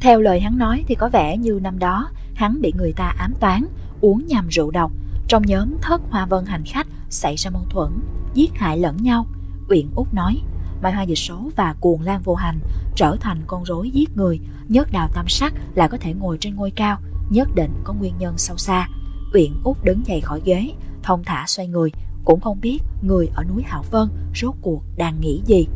Theo 0.00 0.20
lời 0.20 0.40
hắn 0.40 0.58
nói 0.58 0.84
thì 0.88 0.94
có 0.94 1.08
vẻ 1.08 1.36
như 1.36 1.58
năm 1.62 1.78
đó 1.78 2.10
hắn 2.34 2.60
bị 2.60 2.72
người 2.76 2.92
ta 2.92 3.14
ám 3.18 3.32
toán, 3.40 3.66
uống 4.00 4.26
nhầm 4.26 4.48
rượu 4.48 4.70
độc. 4.70 4.92
Trong 5.28 5.42
nhóm 5.46 5.76
thất 5.82 6.02
hoa 6.10 6.26
vân 6.26 6.44
hành 6.46 6.64
khách 6.64 6.86
xảy 7.08 7.36
ra 7.36 7.50
mâu 7.50 7.64
thuẫn, 7.70 7.90
giết 8.34 8.50
hại 8.54 8.78
lẫn 8.78 8.96
nhau. 8.96 9.26
Uyển 9.68 9.86
út 9.94 10.14
nói, 10.14 10.42
Mai 10.82 10.92
Hoa 10.92 11.02
Dịch 11.02 11.18
Số 11.18 11.50
và 11.56 11.74
Cuồng 11.80 12.02
Lan 12.02 12.22
Vô 12.22 12.34
Hành 12.34 12.58
trở 12.94 13.16
thành 13.20 13.40
con 13.46 13.64
rối 13.64 13.90
giết 13.90 14.16
người, 14.16 14.40
nhất 14.68 14.88
đào 14.92 15.08
tam 15.14 15.28
sắc 15.28 15.54
là 15.74 15.88
có 15.88 15.98
thể 16.00 16.14
ngồi 16.14 16.38
trên 16.40 16.54
ngôi 16.54 16.70
cao, 16.70 16.98
nhất 17.30 17.48
định 17.54 17.72
có 17.84 17.92
nguyên 17.92 18.14
nhân 18.18 18.38
sâu 18.38 18.56
xa. 18.56 18.88
Uyển 19.34 19.52
út 19.64 19.76
đứng 19.84 20.06
dậy 20.06 20.20
khỏi 20.20 20.40
ghế, 20.44 20.72
thông 21.02 21.24
thả 21.24 21.44
xoay 21.46 21.68
người, 21.68 21.90
cũng 22.24 22.40
không 22.40 22.60
biết 22.60 22.78
người 23.02 23.28
ở 23.34 23.44
núi 23.44 23.62
Hạo 23.66 23.84
Vân 23.90 24.08
rốt 24.34 24.54
cuộc 24.62 24.82
đang 24.96 25.20
nghĩ 25.20 25.42
gì. 25.46 25.66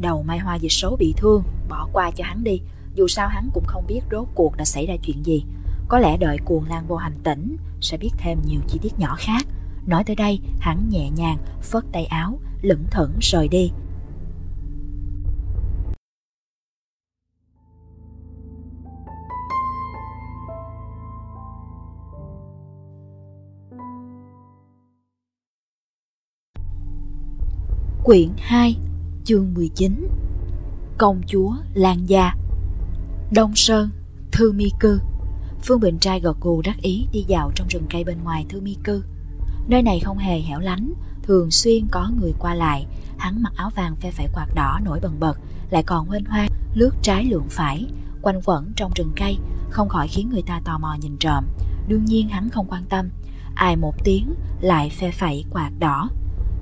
Đầu 0.00 0.22
Mai 0.22 0.38
Hoa 0.38 0.54
dịch 0.54 0.72
số 0.72 0.96
bị 0.96 1.14
thương, 1.16 1.42
bỏ 1.68 1.88
qua 1.92 2.10
cho 2.10 2.24
hắn 2.24 2.44
đi, 2.44 2.60
dù 2.94 3.06
sao 3.08 3.28
hắn 3.28 3.50
cũng 3.54 3.64
không 3.66 3.84
biết 3.88 4.00
rốt 4.10 4.28
cuộc 4.34 4.56
đã 4.56 4.64
xảy 4.64 4.86
ra 4.86 4.94
chuyện 5.02 5.22
gì. 5.24 5.44
Có 5.88 5.98
lẽ 5.98 6.16
đợi 6.16 6.38
cuồng 6.44 6.64
lan 6.68 6.86
vô 6.88 6.96
hành 6.96 7.18
tỉnh 7.24 7.56
sẽ 7.80 7.96
biết 7.96 8.10
thêm 8.18 8.38
nhiều 8.46 8.60
chi 8.68 8.78
tiết 8.82 8.98
nhỏ 8.98 9.16
khác. 9.18 9.46
Nói 9.86 10.04
tới 10.04 10.16
đây, 10.16 10.40
hắn 10.60 10.88
nhẹ 10.88 11.10
nhàng 11.10 11.38
phất 11.62 11.84
tay 11.92 12.04
áo, 12.04 12.38
lững 12.62 12.84
thững 12.90 13.12
rời 13.20 13.48
đi. 13.48 13.70
Quyển 28.08 28.28
2 28.38 28.76
Chương 29.24 29.54
19 29.54 30.08
Công 30.98 31.20
chúa 31.26 31.52
Lan 31.74 32.08
Gia 32.08 32.34
Đông 33.30 33.52
Sơn 33.54 33.90
Thư 34.32 34.52
Mi 34.52 34.70
Cư 34.80 35.00
Phương 35.62 35.80
Bình 35.80 35.98
Trai 35.98 36.20
gật 36.20 36.40
gù 36.40 36.62
đắc 36.62 36.76
ý 36.82 37.06
đi 37.12 37.24
dạo 37.28 37.52
trong 37.54 37.68
rừng 37.68 37.86
cây 37.90 38.04
bên 38.04 38.22
ngoài 38.24 38.46
Thư 38.48 38.60
Mi 38.60 38.76
Cư 38.84 39.04
Nơi 39.66 39.82
này 39.82 40.00
không 40.00 40.18
hề 40.18 40.40
hẻo 40.40 40.60
lánh 40.60 40.92
thường 41.22 41.50
xuyên 41.50 41.86
có 41.90 42.10
người 42.20 42.32
qua 42.38 42.54
lại. 42.54 42.86
Hắn 43.18 43.42
mặc 43.42 43.52
áo 43.56 43.70
vàng 43.76 43.96
phe 43.96 44.10
phẩy 44.10 44.26
quạt 44.34 44.46
đỏ 44.54 44.80
nổi 44.84 45.00
bần 45.02 45.20
bật, 45.20 45.38
lại 45.70 45.82
còn 45.82 46.06
huênh 46.06 46.24
hoang, 46.24 46.48
lướt 46.74 46.94
trái 47.02 47.24
lượn 47.24 47.44
phải, 47.50 47.86
quanh 48.22 48.40
quẩn 48.44 48.72
trong 48.76 48.92
rừng 48.94 49.12
cây, 49.16 49.38
không 49.70 49.88
khỏi 49.88 50.08
khiến 50.08 50.30
người 50.30 50.42
ta 50.42 50.60
tò 50.64 50.78
mò 50.78 50.96
nhìn 51.00 51.16
trộm. 51.20 51.44
Đương 51.88 52.04
nhiên 52.04 52.28
hắn 52.28 52.50
không 52.50 52.66
quan 52.68 52.84
tâm, 52.88 53.08
ai 53.54 53.76
một 53.76 53.94
tiếng 54.04 54.34
lại 54.60 54.90
phe 54.90 55.10
phẩy 55.10 55.44
quạt 55.50 55.70
đỏ. 55.78 56.08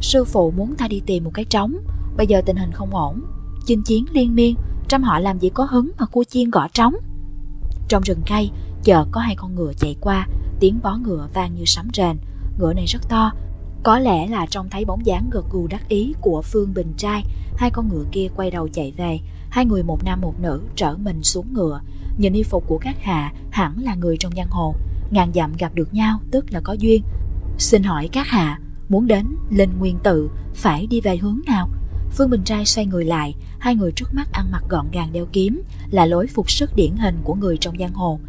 Sư 0.00 0.24
phụ 0.24 0.50
muốn 0.50 0.74
ta 0.74 0.88
đi 0.88 1.02
tìm 1.06 1.24
một 1.24 1.30
cái 1.34 1.44
trống, 1.44 1.76
bây 2.16 2.26
giờ 2.26 2.42
tình 2.46 2.56
hình 2.56 2.72
không 2.72 2.94
ổn, 2.94 3.20
chinh 3.66 3.82
chiến 3.82 4.04
liên 4.12 4.34
miên, 4.34 4.56
trăm 4.88 5.02
họ 5.02 5.18
làm 5.18 5.38
gì 5.38 5.48
có 5.48 5.64
hứng 5.64 5.90
mà 5.98 6.06
cua 6.06 6.24
chiên 6.24 6.50
gõ 6.50 6.68
trống. 6.68 6.94
Trong 7.88 8.02
rừng 8.02 8.20
cây, 8.26 8.50
chợt 8.84 9.04
có 9.10 9.20
hai 9.20 9.36
con 9.36 9.54
ngựa 9.54 9.72
chạy 9.76 9.96
qua, 10.00 10.26
tiếng 10.60 10.78
vó 10.82 10.96
ngựa 10.96 11.28
vang 11.34 11.54
như 11.54 11.62
sấm 11.66 11.88
rền. 11.94 12.16
Ngựa 12.58 12.72
này 12.72 12.86
rất 12.86 13.08
to, 13.08 13.32
có 13.82 13.98
lẽ 13.98 14.26
là 14.26 14.46
trông 14.46 14.68
thấy 14.70 14.84
bóng 14.84 15.06
dáng 15.06 15.30
gật 15.30 15.50
gù 15.50 15.66
đắc 15.66 15.88
ý 15.88 16.14
của 16.20 16.42
Phương 16.42 16.74
Bình 16.74 16.92
trai, 16.96 17.22
hai 17.56 17.70
con 17.70 17.88
ngựa 17.88 18.04
kia 18.12 18.28
quay 18.36 18.50
đầu 18.50 18.68
chạy 18.68 18.92
về, 18.96 19.18
hai 19.50 19.64
người 19.64 19.82
một 19.82 20.04
nam 20.04 20.20
một 20.20 20.40
nữ 20.40 20.62
trở 20.76 20.96
mình 20.96 21.22
xuống 21.22 21.46
ngựa. 21.52 21.80
Nhìn 22.18 22.32
y 22.32 22.42
phục 22.42 22.64
của 22.66 22.78
các 22.78 22.96
hạ 23.02 23.32
hẳn 23.50 23.82
là 23.82 23.94
người 23.94 24.16
trong 24.16 24.32
giang 24.36 24.50
hồ, 24.50 24.74
ngàn 25.10 25.32
dặm 25.34 25.52
gặp 25.58 25.74
được 25.74 25.94
nhau 25.94 26.18
tức 26.30 26.52
là 26.52 26.60
có 26.60 26.72
duyên. 26.72 27.02
Xin 27.58 27.82
hỏi 27.82 28.08
các 28.12 28.26
hạ, 28.26 28.60
muốn 28.88 29.06
đến 29.06 29.26
Linh 29.50 29.78
Nguyên 29.78 29.98
Tự 30.02 30.28
phải 30.54 30.86
đi 30.86 31.00
về 31.00 31.16
hướng 31.16 31.40
nào? 31.46 31.68
Phương 32.10 32.30
Bình 32.30 32.42
Trai 32.44 32.64
xoay 32.64 32.86
người 32.86 33.04
lại, 33.04 33.34
hai 33.58 33.74
người 33.74 33.92
trước 33.92 34.14
mắt 34.14 34.28
ăn 34.32 34.50
mặc 34.52 34.62
gọn 34.68 34.86
gàng 34.92 35.12
đeo 35.12 35.26
kiếm, 35.32 35.62
là 35.90 36.06
lối 36.06 36.26
phục 36.26 36.50
sức 36.50 36.76
điển 36.76 36.96
hình 36.96 37.18
của 37.24 37.34
người 37.34 37.56
trong 37.56 37.78
giang 37.78 37.94
hồ. 37.94 38.20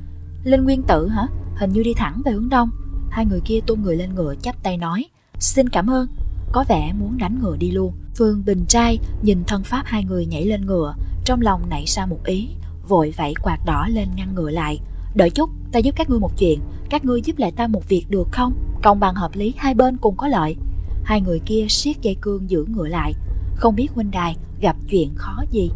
Linh 0.44 0.64
Nguyên 0.64 0.84
Tự 0.84 1.08
hả? 1.08 1.28
Hình 1.56 1.72
như 1.72 1.84
đi 1.84 1.94
thẳng 1.94 2.22
về 2.26 2.32
hướng 2.32 2.50
đông. 2.50 2.70
Hai 3.10 3.26
người 3.26 3.42
kia 3.46 3.60
tung 3.68 3.84
người 3.84 3.96
lên 3.96 4.16
ngựa 4.16 4.36
chắp 4.42 4.64
tay 4.64 4.78
nói, 4.78 5.06
xin 5.40 5.70
cảm 5.70 5.90
ơn. 5.90 6.08
Có 6.52 6.66
vẻ 6.68 6.94
muốn 6.94 7.18
đánh 7.18 7.40
ngựa 7.42 7.58
đi 7.58 7.72
luôn. 7.72 7.94
Phương 8.16 8.44
Bình 8.46 8.66
Trai 8.68 9.00
nhìn 9.22 9.44
thân 9.48 9.64
pháp 9.64 9.84
hai 9.86 10.04
người 10.04 10.26
nhảy 10.26 10.46
lên 10.46 10.66
ngựa, 10.66 10.96
trong 11.26 11.42
lòng 11.42 11.70
nảy 11.70 11.84
ra 11.88 12.06
một 12.06 12.20
ý, 12.26 12.50
vội 12.88 13.14
vẫy 13.18 13.34
quạt 13.42 13.60
đỏ 13.66 13.88
lên 13.88 14.10
ngăn 14.16 14.36
ngựa 14.36 14.50
lại. 14.50 14.80
Đợi 15.16 15.30
chút, 15.30 15.50
ta 15.72 15.80
giúp 15.80 15.96
các 15.96 16.10
ngươi 16.10 16.20
một 16.20 16.38
chuyện, 16.38 16.60
các 16.90 17.06
ngươi 17.06 17.22
giúp 17.22 17.38
lại 17.38 17.52
ta 17.52 17.68
một 17.68 17.90
việc 17.90 18.06
được 18.10 18.28
không? 18.32 18.54
Công 18.84 19.00
bằng 19.00 19.16
hợp 19.16 19.32
lý 19.34 19.54
hai 19.58 19.74
bên 19.74 19.98
cùng 19.98 20.16
có 20.18 20.28
lợi. 20.28 20.56
Hai 21.04 21.22
người 21.22 21.40
kia 21.46 21.66
siết 21.70 22.02
dây 22.02 22.16
cương 22.22 22.50
giữ 22.50 22.66
ngựa 22.68 22.88
lại, 22.88 23.14
không 23.56 23.76
biết 23.76 23.88
huynh 23.96 24.12
đài 24.12 24.36
gặp 24.62 24.76
chuyện 24.90 25.14
khó 25.16 25.44
gì. 25.52 25.72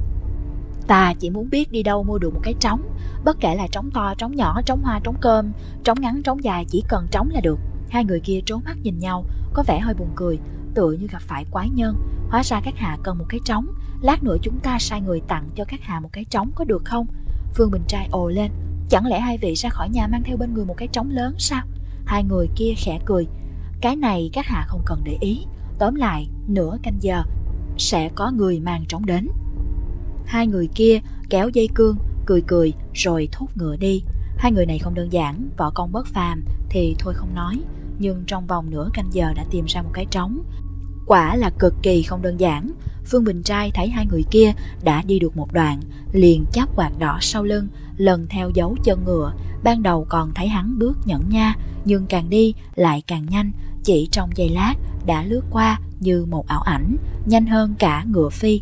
Ta 0.88 1.14
chỉ 1.14 1.30
muốn 1.30 1.50
biết 1.50 1.72
đi 1.72 1.84
đâu 1.84 2.04
mua 2.04 2.18
được 2.18 2.34
một 2.34 2.40
cái 2.44 2.54
trống, 2.60 2.82
bất 3.26 3.38
kể 3.40 3.56
là 3.56 3.68
trống 3.68 3.92
to, 3.94 4.14
trống 4.18 4.36
nhỏ, 4.36 4.62
trống 4.66 4.82
hoa, 4.82 5.00
trống 5.04 5.16
cơm, 5.22 5.52
trống 5.84 6.02
ngắn, 6.02 6.24
trống 6.24 6.44
dài, 6.44 6.66
chỉ 6.66 6.84
cần 6.88 7.08
trống 7.12 7.30
là 7.30 7.42
được. 7.42 7.60
Hai 7.90 8.06
người 8.06 8.20
kia 8.20 8.40
trố 8.46 8.58
mắt 8.58 8.78
nhìn 8.84 9.00
nhau, 9.00 9.26
có 9.54 9.64
vẻ 9.68 9.80
hơi 9.80 9.94
buồn 9.94 10.10
cười, 10.16 10.40
tựa 10.74 10.92
như 10.92 11.08
gặp 11.08 11.22
phải 11.22 11.46
quái 11.52 11.70
nhân. 11.70 11.96
Hóa 12.30 12.44
ra 12.44 12.62
các 12.64 12.78
hạ 12.78 12.98
cần 13.04 13.18
một 13.18 13.26
cái 13.30 13.40
trống, 13.46 13.68
lát 14.02 14.24
nữa 14.24 14.38
chúng 14.42 14.60
ta 14.60 14.80
sai 14.80 15.02
người 15.02 15.22
tặng 15.28 15.50
cho 15.56 15.66
các 15.66 15.80
hạ 15.84 16.00
một 16.00 16.10
cái 16.12 16.26
trống 16.26 16.52
có 16.56 16.64
được 16.64 16.86
không? 16.86 17.08
Phương 17.54 17.72
Bình 17.72 17.84
Trai 17.88 18.08
ồ 18.12 18.28
lên, 18.30 18.52
chẳng 18.92 19.06
lẽ 19.06 19.20
hai 19.20 19.38
vị 19.38 19.54
ra 19.54 19.70
khỏi 19.70 19.90
nhà 19.90 20.08
mang 20.08 20.24
theo 20.24 20.38
bên 20.38 20.54
người 20.54 20.66
một 20.66 20.74
cái 20.78 20.88
trống 20.88 21.10
lớn 21.10 21.36
sao? 21.38 21.64
Hai 22.06 22.24
người 22.24 22.50
kia 22.56 22.74
khẽ 22.78 23.00
cười, 23.06 23.28
cái 23.82 23.96
này 23.96 24.30
các 24.34 24.46
hạ 24.46 24.66
không 24.68 24.82
cần 24.86 25.02
để 25.04 25.18
ý. 25.22 25.46
Tóm 25.80 25.96
lại, 25.96 26.28
nửa 26.48 26.78
canh 26.84 26.98
giờ 27.02 27.24
sẽ 27.78 28.10
có 28.16 28.32
người 28.32 28.60
mang 28.60 28.86
trống 28.88 29.06
đến. 29.06 29.28
Hai 30.26 30.48
người 30.48 30.70
kia 30.76 31.00
kéo 31.30 31.50
dây 31.50 31.70
cương, 31.76 31.98
cười 32.26 32.42
cười 32.48 32.74
rồi 32.94 33.30
thúc 33.32 33.58
ngựa 33.58 33.76
đi. 33.76 34.04
Hai 34.38 34.52
người 34.52 34.66
này 34.66 34.80
không 34.80 34.94
đơn 34.94 35.14
giản, 35.14 35.50
võ 35.58 35.70
công 35.70 35.92
bất 35.92 36.08
phàm 36.08 36.44
thì 36.70 36.96
thôi 37.00 37.14
không 37.14 37.36
nói, 37.36 37.62
nhưng 38.00 38.24
trong 38.28 38.48
vòng 38.48 38.70
nửa 38.70 38.90
canh 38.94 39.10
giờ 39.12 39.34
đã 39.36 39.46
tìm 39.52 39.66
ra 39.66 39.82
một 39.82 39.92
cái 39.94 40.06
trống. 40.06 40.44
Quả 41.12 41.36
là 41.36 41.50
cực 41.60 41.74
kỳ 41.82 42.04
không 42.04 42.22
đơn 42.22 42.40
giản. 42.40 42.72
Phương 43.06 43.24
Bình 43.24 43.44
Trai 43.44 43.72
thấy 43.72 43.88
hai 43.88 44.06
người 44.06 44.24
kia 44.32 44.54
đã 44.84 45.02
đi 45.02 45.20
được 45.20 45.38
một 45.38 45.54
đoạn, 45.54 45.80
liền 46.12 46.46
chắp 46.54 46.76
quạt 46.76 46.92
đỏ 47.00 47.18
sau 47.22 47.44
lưng, 47.44 47.68
lần 47.98 48.28
theo 48.30 48.50
dấu 48.50 48.76
chân 48.84 49.04
ngựa. 49.06 49.34
Ban 49.64 49.84
đầu 49.84 50.06
còn 50.10 50.32
thấy 50.34 50.48
hắn 50.48 50.80
bước 50.80 50.98
nhẫn 51.06 51.30
nha, 51.30 51.56
nhưng 51.86 52.06
càng 52.06 52.30
đi 52.30 52.54
lại 52.76 53.04
càng 53.08 53.26
nhanh, 53.30 53.52
chỉ 53.84 54.08
trong 54.12 54.30
giây 54.36 54.50
lát 54.50 54.74
đã 55.06 55.24
lướt 55.24 55.42
qua 55.52 55.80
như 56.00 56.26
một 56.26 56.48
ảo 56.48 56.62
ảnh, 56.62 56.96
nhanh 57.26 57.46
hơn 57.46 57.76
cả 57.80 58.04
ngựa 58.12 58.30
phi. 58.30 58.62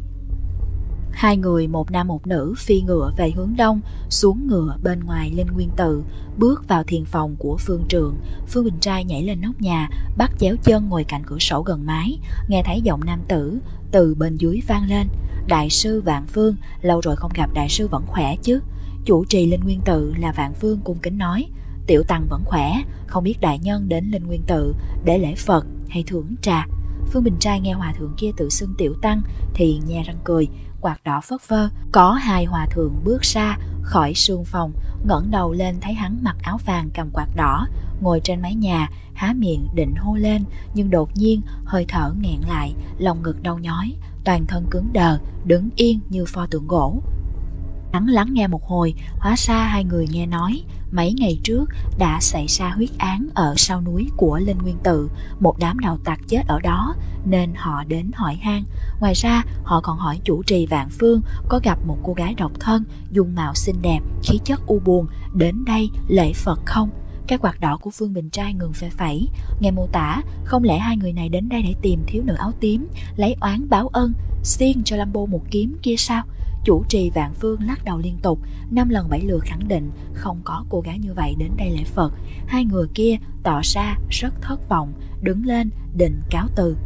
Hai 1.12 1.38
người 1.38 1.68
một 1.68 1.92
nam 1.92 2.08
một 2.08 2.28
nữ 2.28 2.54
phi 2.58 2.82
ngựa 2.82 3.12
về 3.18 3.32
hướng 3.32 3.56
đông, 3.58 3.82
xuống 4.10 4.48
ngựa 4.48 4.78
bên 4.84 5.00
ngoài 5.00 5.32
Linh 5.36 5.48
Nguyên 5.48 5.70
Tự, 5.78 6.04
bước 6.38 6.68
vào 6.68 6.84
thiền 6.84 7.06
phòng 7.06 7.36
của 7.40 7.58
Phương 7.58 7.84
Trượng. 7.90 8.16
Phương 8.48 8.66
Bình 8.66 8.80
Trai 8.80 9.04
nhảy 9.04 9.24
lên 9.24 9.42
nóc 9.42 9.62
nhà, 9.62 9.90
bắt 10.18 10.32
chéo 10.40 10.56
chân 10.64 10.90
ngồi 10.90 11.04
cạnh 11.04 11.24
cửa 11.26 11.40
sổ 11.40 11.62
gần 11.62 11.86
mái, 11.86 12.20
nghe 12.50 12.64
thấy 12.66 12.82
giọng 12.82 13.06
nam 13.06 13.20
tử 13.28 13.60
từ 13.92 14.16
bên 14.16 14.36
dưới 14.36 14.60
vang 14.68 14.90
lên. 14.90 15.08
Đại 15.48 15.70
sư 15.70 16.02
Vạn 16.02 16.26
Phương, 16.28 16.56
lâu 16.82 17.02
rồi 17.02 17.16
không 17.16 17.32
gặp 17.36 17.50
đại 17.54 17.70
sư 17.70 17.88
vẫn 17.88 18.04
khỏe 18.08 18.36
chứ. 18.36 18.60
Chủ 19.06 19.26
trì 19.26 19.46
Linh 19.46 19.62
Nguyên 19.64 19.82
Tự 19.86 20.14
là 20.18 20.32
Vạn 20.32 20.54
Phương 20.54 20.80
cung 20.84 21.00
kính 21.00 21.18
nói, 21.18 21.46
tiểu 21.88 22.04
tăng 22.04 22.28
vẫn 22.30 22.44
khỏe, 22.46 22.74
không 23.08 23.24
biết 23.24 23.42
đại 23.42 23.60
nhân 23.60 23.90
đến 23.90 24.06
Linh 24.12 24.28
Nguyên 24.28 24.42
Tự 24.48 24.76
để 25.06 25.18
lễ 25.18 25.36
Phật 25.36 25.66
hay 25.90 26.04
thưởng 26.08 26.36
trà. 26.42 26.68
Phương 27.12 27.24
Bình 27.24 27.38
Trai 27.40 27.60
nghe 27.60 27.74
hòa 27.74 27.94
thượng 27.98 28.14
kia 28.18 28.32
tự 28.38 28.50
xưng 28.50 28.74
tiểu 28.78 28.94
tăng 29.02 29.22
thì 29.54 29.80
nhe 29.88 30.04
răng 30.04 30.20
cười, 30.24 30.48
quạt 30.82 31.04
đỏ 31.04 31.22
phất 31.22 31.42
phơ. 31.42 31.70
Có 31.92 32.12
hai 32.12 32.46
hòa 32.46 32.68
thượng 32.72 33.02
bước 33.04 33.22
ra 33.22 33.58
khỏi 33.82 34.14
sương 34.14 34.46
phòng, 34.46 34.72
ngẩng 35.06 35.32
đầu 35.32 35.54
lên 35.54 35.76
thấy 35.82 35.94
hắn 35.94 36.18
mặc 36.22 36.36
áo 36.42 36.58
vàng 36.66 36.90
cầm 36.94 37.10
quạt 37.14 37.28
đỏ, 37.36 37.68
ngồi 38.02 38.22
trên 38.24 38.42
mái 38.42 38.56
nhà, 38.56 38.90
há 39.14 39.34
miệng 39.38 39.68
định 39.76 39.96
hô 39.96 40.16
lên, 40.16 40.44
nhưng 40.74 40.90
đột 40.90 41.10
nhiên 41.16 41.42
hơi 41.66 41.86
thở 41.88 42.14
nghẹn 42.22 42.42
lại, 42.48 42.74
lòng 42.98 43.24
ngực 43.24 43.44
đau 43.44 43.60
nhói, 43.60 43.94
toàn 44.24 44.46
thân 44.46 44.66
cứng 44.72 44.94
đờ, 44.94 45.18
đứng 45.46 45.70
yên 45.76 46.00
như 46.10 46.26
pho 46.26 46.46
tượng 46.46 46.68
gỗ. 46.68 47.02
Hắn 47.92 48.08
lắng 48.08 48.34
nghe 48.34 48.48
một 48.48 48.64
hồi, 48.64 48.94
hóa 49.20 49.36
ra 49.38 49.64
hai 49.64 49.84
người 49.84 50.08
nghe 50.12 50.26
nói, 50.26 50.64
mấy 50.92 51.14
ngày 51.14 51.40
trước 51.44 51.66
đã 51.98 52.20
xảy 52.22 52.46
ra 52.48 52.70
huyết 52.70 52.90
án 52.98 53.28
ở 53.34 53.54
sau 53.58 53.82
núi 53.82 54.10
của 54.18 54.38
Linh 54.38 54.58
Nguyên 54.58 54.78
Tự, 54.84 55.10
một 55.40 55.56
đám 55.60 55.80
đạo 55.80 55.98
tặc 56.04 56.20
chết 56.28 56.42
ở 56.48 56.60
đó, 56.60 56.96
nên 57.26 57.54
họ 57.56 57.84
đến 57.84 58.12
hỏi 58.16 58.36
han. 58.36 58.64
Ngoài 59.00 59.14
ra, 59.14 59.44
họ 59.64 59.82
còn 59.82 59.98
hỏi 59.98 60.20
chủ 60.24 60.44
trì 60.44 60.66
Vạn 60.66 60.90
Phương 60.90 61.22
có 61.50 61.60
gặp 61.64 61.80
một 61.86 61.98
cô 62.04 62.14
gái 62.14 62.34
độc 62.34 62.52
thân, 62.60 62.84
dung 63.12 63.36
mạo 63.36 63.54
xinh 63.56 63.82
đẹp, 63.82 64.00
khí 64.24 64.40
chất 64.44 64.68
u 64.68 64.80
buồn, 64.80 65.08
đến 65.34 65.66
đây 65.66 65.90
lễ 66.08 66.34
Phật 66.34 66.60
không? 66.66 66.90
Cái 67.28 67.38
quạt 67.38 67.60
đỏ 67.60 67.78
của 67.78 67.90
Phương 67.90 68.14
Bình 68.14 68.30
Trai 68.30 68.54
ngừng 68.54 68.74
phê 68.74 68.90
phẩy, 68.90 69.30
nghe 69.60 69.72
mô 69.72 69.88
tả, 69.88 70.22
không 70.44 70.64
lẽ 70.64 70.78
hai 70.78 70.98
người 70.98 71.14
này 71.14 71.30
đến 71.30 71.50
đây 71.50 71.62
để 71.62 71.76
tìm 71.82 72.04
thiếu 72.08 72.24
nữ 72.26 72.34
áo 72.34 72.52
tím, 72.60 72.88
lấy 73.16 73.36
oán 73.42 73.70
báo 73.70 73.88
ân, 73.88 74.14
xiên 74.44 74.84
cho 74.84 74.96
Lambo 74.96 75.26
một 75.26 75.42
kiếm 75.52 75.78
kia 75.82 75.96
sao? 75.98 76.24
Chủ 76.64 76.84
trì 76.90 77.10
Vạn 77.10 77.34
Phương 77.34 77.62
lắc 77.64 77.86
đầu 77.86 77.98
liên 77.98 78.18
tục, 78.22 78.40
năm 78.72 78.90
lần 78.90 79.10
bảy 79.10 79.22
lượt 79.22 79.44
khẳng 79.44 79.68
định 79.68 79.92
không 80.14 80.42
có 80.44 80.66
cô 80.70 80.82
gái 80.82 81.00
như 81.00 81.14
vậy 81.14 81.36
đến 81.38 81.52
đây 81.58 81.70
lễ 81.70 81.84
Phật. 81.84 82.14
Hai 82.48 82.66
người 82.66 82.88
kia 82.94 83.18
tỏ 83.44 83.62
ra 83.64 83.98
rất 84.10 84.34
thất 84.42 84.70
vọng, 84.70 84.94
đứng 85.22 85.46
lên 85.46 85.70
định 85.98 86.22
cáo 86.30 86.48
từ. 86.56 86.78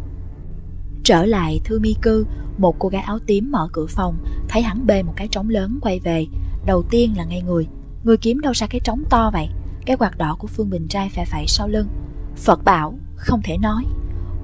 Trở 1.04 1.26
lại 1.26 1.60
thư 1.64 1.80
mi 1.80 1.96
cư, 2.02 2.26
một 2.58 2.76
cô 2.80 2.90
gái 2.90 3.02
áo 3.02 3.20
tím 3.20 3.52
mở 3.52 3.68
cửa 3.72 3.86
phòng, 3.90 4.18
thấy 4.50 4.62
hắn 4.62 4.88
bê 4.88 5.04
một 5.04 5.14
cái 5.16 5.28
trống 5.28 5.50
lớn 5.50 5.80
quay 5.82 6.00
về. 6.00 6.26
Đầu 6.66 6.84
tiên 6.90 7.18
là 7.18 7.24
ngay 7.24 7.42
người, 7.42 7.68
người 8.04 8.18
kiếm 8.18 8.40
đâu 8.40 8.54
ra 8.56 8.68
cái 8.68 8.82
trống 8.84 9.04
to 9.10 9.32
vậy? 9.34 9.50
Cái 9.86 9.98
quạt 9.98 10.18
đỏ 10.18 10.36
của 10.40 10.48
Phương 10.48 10.70
Bình 10.70 10.88
trai 10.88 11.10
phè 11.10 11.26
phẩy 11.26 11.46
sau 11.48 11.68
lưng. 11.68 11.88
Phật 12.36 12.64
bảo, 12.64 12.94
không 13.16 13.42
thể 13.44 13.58
nói. 13.58 13.84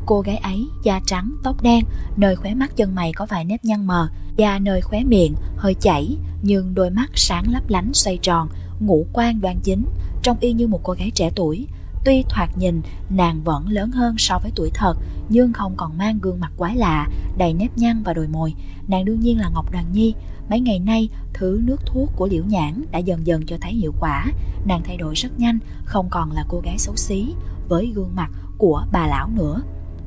Cô 0.10 0.22
gái 0.22 0.38
ấy 0.38 0.68
da 0.84 1.00
trắng, 1.06 1.32
tóc 1.44 1.62
đen, 1.62 1.86
nơi 2.18 2.36
khóe 2.36 2.54
mắt 2.54 2.76
chân 2.76 2.96
mày 2.96 3.14
có 3.14 3.26
vài 3.30 3.46
nếp 3.46 3.66
nhăn 3.66 3.88
mờ, 3.88 4.10
da 4.38 4.60
nơi 4.60 4.82
khóe 4.82 5.04
miệng 5.04 5.36
hơi 5.58 5.74
chảy, 5.74 6.18
nhưng 6.42 6.76
đôi 6.76 6.90
mắt 6.90 7.10
sáng 7.14 7.52
lấp 7.52 7.64
lánh 7.68 7.94
xoay 7.94 8.18
tròn, 8.18 8.50
ngũ 8.80 9.06
quan 9.14 9.42
đoan 9.42 9.60
chính, 9.64 9.86
trông 10.24 10.38
y 10.40 10.54
như 10.54 10.68
một 10.68 10.80
cô 10.84 10.94
gái 10.94 11.12
trẻ 11.16 11.32
tuổi. 11.36 11.68
Tuy 12.06 12.24
thoạt 12.30 12.58
nhìn 12.58 12.82
nàng 13.10 13.44
vẫn 13.44 13.70
lớn 13.70 13.92
hơn 13.92 14.16
so 14.18 14.40
với 14.44 14.52
tuổi 14.56 14.70
thật, 14.74 14.96
nhưng 15.30 15.54
không 15.54 15.74
còn 15.78 15.98
mang 15.98 16.20
gương 16.22 16.40
mặt 16.40 16.52
quái 16.58 16.76
lạ, 16.76 17.08
đầy 17.38 17.54
nếp 17.54 17.78
nhăn 17.78 18.04
và 18.04 18.14
đồi 18.14 18.28
mồi. 18.28 18.54
Nàng 18.88 19.06
đương 19.06 19.20
nhiên 19.20 19.40
là 19.40 19.50
Ngọc 19.50 19.72
Đoàn 19.72 19.86
Nhi. 19.92 20.14
Mấy 20.50 20.60
ngày 20.60 20.80
nay, 20.80 21.10
thứ 21.34 21.62
nước 21.64 21.86
thuốc 21.86 22.10
của 22.16 22.28
Liễu 22.28 22.44
Nhãn 22.44 22.84
đã 22.92 23.00
dần 23.00 23.28
dần 23.28 23.46
cho 23.46 23.58
thấy 23.62 23.72
hiệu 23.72 23.94
quả. 24.00 24.26
Nàng 24.66 24.82
thay 24.86 24.98
đổi 24.98 25.14
rất 25.14 25.40
nhanh, 25.40 25.60
không 25.86 26.10
còn 26.10 26.32
là 26.32 26.46
cô 26.50 26.60
gái 26.60 26.78
xấu 26.78 26.96
xí 26.96 27.34
với 27.68 27.92
gương 27.96 28.16
mặt 28.16 28.32
của 28.58 28.86
bà 28.92 29.08
lão 29.08 29.30
nữa. 29.30 29.62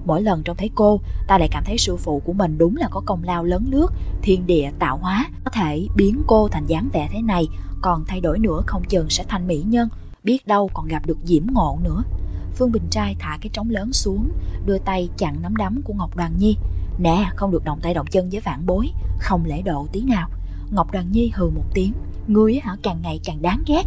Mỗi 0.04 0.22
lần 0.22 0.42
trông 0.42 0.56
thấy 0.56 0.70
cô, 0.74 1.00
ta 1.26 1.38
lại 1.38 1.48
cảm 1.50 1.64
thấy 1.66 1.78
sư 1.78 1.96
phụ 1.96 2.22
của 2.24 2.32
mình 2.32 2.58
đúng 2.58 2.76
là 2.76 2.88
có 2.90 3.00
công 3.06 3.24
lao 3.24 3.44
lớn 3.44 3.64
nước, 3.68 3.92
thiên 4.22 4.46
địa 4.46 4.70
tạo 4.78 4.96
hóa, 4.96 5.26
có 5.44 5.50
thể 5.50 5.86
biến 5.96 6.22
cô 6.26 6.48
thành 6.48 6.66
dáng 6.66 6.88
vẻ 6.92 7.08
thế 7.12 7.22
này, 7.22 7.44
còn 7.82 8.04
thay 8.04 8.20
đổi 8.20 8.38
nữa 8.38 8.62
không 8.66 8.84
chừng 8.84 9.10
sẽ 9.10 9.24
thành 9.28 9.46
mỹ 9.46 9.62
nhân, 9.66 9.88
biết 10.24 10.46
đâu 10.46 10.70
còn 10.74 10.88
gặp 10.88 11.06
được 11.06 11.18
diễm 11.24 11.42
ngộ 11.52 11.78
nữa. 11.82 12.02
Phương 12.54 12.72
Bình 12.72 12.86
Trai 12.90 13.16
thả 13.18 13.38
cái 13.40 13.50
trống 13.52 13.70
lớn 13.70 13.92
xuống, 13.92 14.28
đưa 14.66 14.78
tay 14.78 15.08
chặn 15.16 15.42
nắm 15.42 15.56
đấm 15.56 15.82
của 15.84 15.94
Ngọc 15.94 16.16
Đoàn 16.16 16.32
Nhi. 16.38 16.56
Nè, 16.98 17.30
không 17.36 17.50
được 17.50 17.64
động 17.64 17.78
tay 17.82 17.94
động 17.94 18.06
chân 18.10 18.30
với 18.30 18.40
vạn 18.40 18.66
bối, 18.66 18.90
không 19.18 19.44
lễ 19.44 19.62
độ 19.62 19.86
tí 19.92 20.02
nào. 20.02 20.28
Ngọc 20.70 20.92
Đoàn 20.92 21.12
Nhi 21.12 21.30
hừ 21.34 21.50
một 21.50 21.64
tiếng, 21.74 21.92
ngươi 22.26 22.60
hả 22.62 22.76
càng 22.82 23.02
ngày 23.02 23.20
càng 23.24 23.42
đáng 23.42 23.62
ghét. 23.66 23.82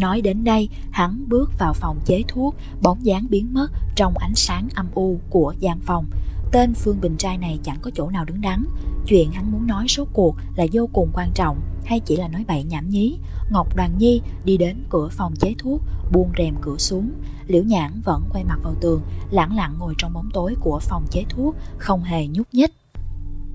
Nói 0.00 0.20
đến 0.20 0.44
đây, 0.44 0.68
hắn 0.90 1.24
bước 1.28 1.50
vào 1.58 1.72
phòng 1.72 2.00
chế 2.04 2.22
thuốc, 2.28 2.54
bóng 2.82 3.06
dáng 3.06 3.26
biến 3.30 3.54
mất 3.54 3.72
trong 3.96 4.18
ánh 4.18 4.34
sáng 4.34 4.68
âm 4.74 4.86
u 4.94 5.20
của 5.30 5.54
gian 5.58 5.80
phòng. 5.80 6.04
Tên 6.52 6.74
Phương 6.74 7.00
Bình 7.00 7.16
trai 7.16 7.38
này 7.38 7.58
chẳng 7.62 7.78
có 7.82 7.90
chỗ 7.94 8.10
nào 8.10 8.24
đứng 8.24 8.40
đắn. 8.40 8.64
Chuyện 9.06 9.32
hắn 9.32 9.52
muốn 9.52 9.66
nói 9.66 9.88
số 9.88 10.04
cuộc 10.12 10.36
là 10.56 10.66
vô 10.72 10.88
cùng 10.92 11.10
quan 11.14 11.30
trọng 11.34 11.60
hay 11.84 12.00
chỉ 12.00 12.16
là 12.16 12.28
nói 12.28 12.44
bậy 12.48 12.64
nhảm 12.64 12.88
nhí. 12.88 13.18
Ngọc 13.50 13.76
Đoàn 13.76 13.98
Nhi 13.98 14.20
đi 14.44 14.56
đến 14.56 14.84
cửa 14.90 15.08
phòng 15.08 15.34
chế 15.36 15.54
thuốc, 15.58 15.80
buông 16.12 16.30
rèm 16.38 16.54
cửa 16.60 16.76
xuống. 16.78 17.10
Liễu 17.46 17.62
Nhãn 17.62 18.00
vẫn 18.04 18.22
quay 18.32 18.44
mặt 18.44 18.58
vào 18.62 18.74
tường, 18.80 19.02
lẳng 19.30 19.56
lặng 19.56 19.74
ngồi 19.78 19.94
trong 19.98 20.12
bóng 20.12 20.30
tối 20.32 20.54
của 20.60 20.78
phòng 20.78 21.06
chế 21.10 21.24
thuốc, 21.28 21.56
không 21.78 22.02
hề 22.02 22.26
nhúc 22.26 22.46
nhích. 22.52 22.70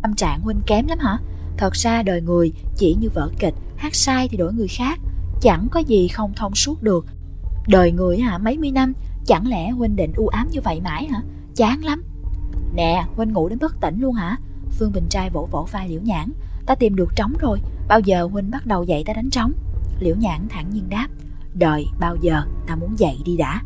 Tâm 0.02 0.16
trạng 0.16 0.42
huynh 0.42 0.62
kém 0.66 0.88
lắm 0.88 1.00
hả? 1.00 1.18
Thật 1.58 1.74
ra 1.74 2.04
đời 2.04 2.22
người 2.22 2.54
chỉ 2.78 2.96
như 3.00 3.10
vở 3.10 3.30
kịch, 3.40 3.54
hát 3.78 3.96
sai 3.96 4.28
thì 4.28 4.38
đổi 4.38 4.54
người 4.54 4.68
khác, 4.68 5.00
chẳng 5.42 5.68
có 5.72 5.80
gì 5.80 6.08
không 6.08 6.34
thông 6.36 6.56
suốt 6.56 6.84
được. 6.84 7.06
Đời 7.68 7.92
người 7.92 8.20
hả 8.20 8.38
mấy 8.38 8.58
mươi 8.58 8.72
năm, 8.72 8.94
chẳng 9.26 9.48
lẽ 9.48 9.70
huynh 9.70 9.96
định 9.96 10.14
u 10.16 10.28
ám 10.28 10.50
như 10.52 10.62
vậy 10.64 10.82
mãi 10.82 11.08
hả? 11.12 11.22
Chán 11.56 11.84
lắm. 11.84 12.04
Nè, 12.74 13.06
huynh 13.16 13.34
ngủ 13.34 13.50
đến 13.50 13.60
bất 13.60 13.82
tỉnh 13.82 14.00
luôn 14.00 14.14
hả? 14.14 14.38
Phương 14.72 14.92
Bình 14.92 15.06
trai 15.10 15.30
vỗ 15.30 15.48
vỗ 15.52 15.68
vai 15.72 15.90
Liễu 15.90 16.02
Nhãn, 16.02 16.32
ta 16.66 16.76
tìm 16.76 16.96
được 16.96 17.16
trống 17.16 17.34
rồi, 17.40 17.60
bao 17.88 18.00
giờ 18.00 18.30
huynh 18.32 18.52
bắt 18.52 18.66
đầu 18.66 18.84
dậy 18.84 19.04
ta 19.06 19.14
đánh 19.14 19.30
trống? 19.30 19.52
Liễu 20.00 20.16
Nhãn 20.16 20.48
thẳng 20.50 20.70
nhiên 20.70 20.90
đáp, 20.90 21.08
đợi 21.54 21.86
bao 22.00 22.16
giờ 22.16 22.42
ta 22.68 22.76
muốn 22.76 23.00
dậy 23.00 23.18
đi 23.26 23.38
đã. 23.38 23.62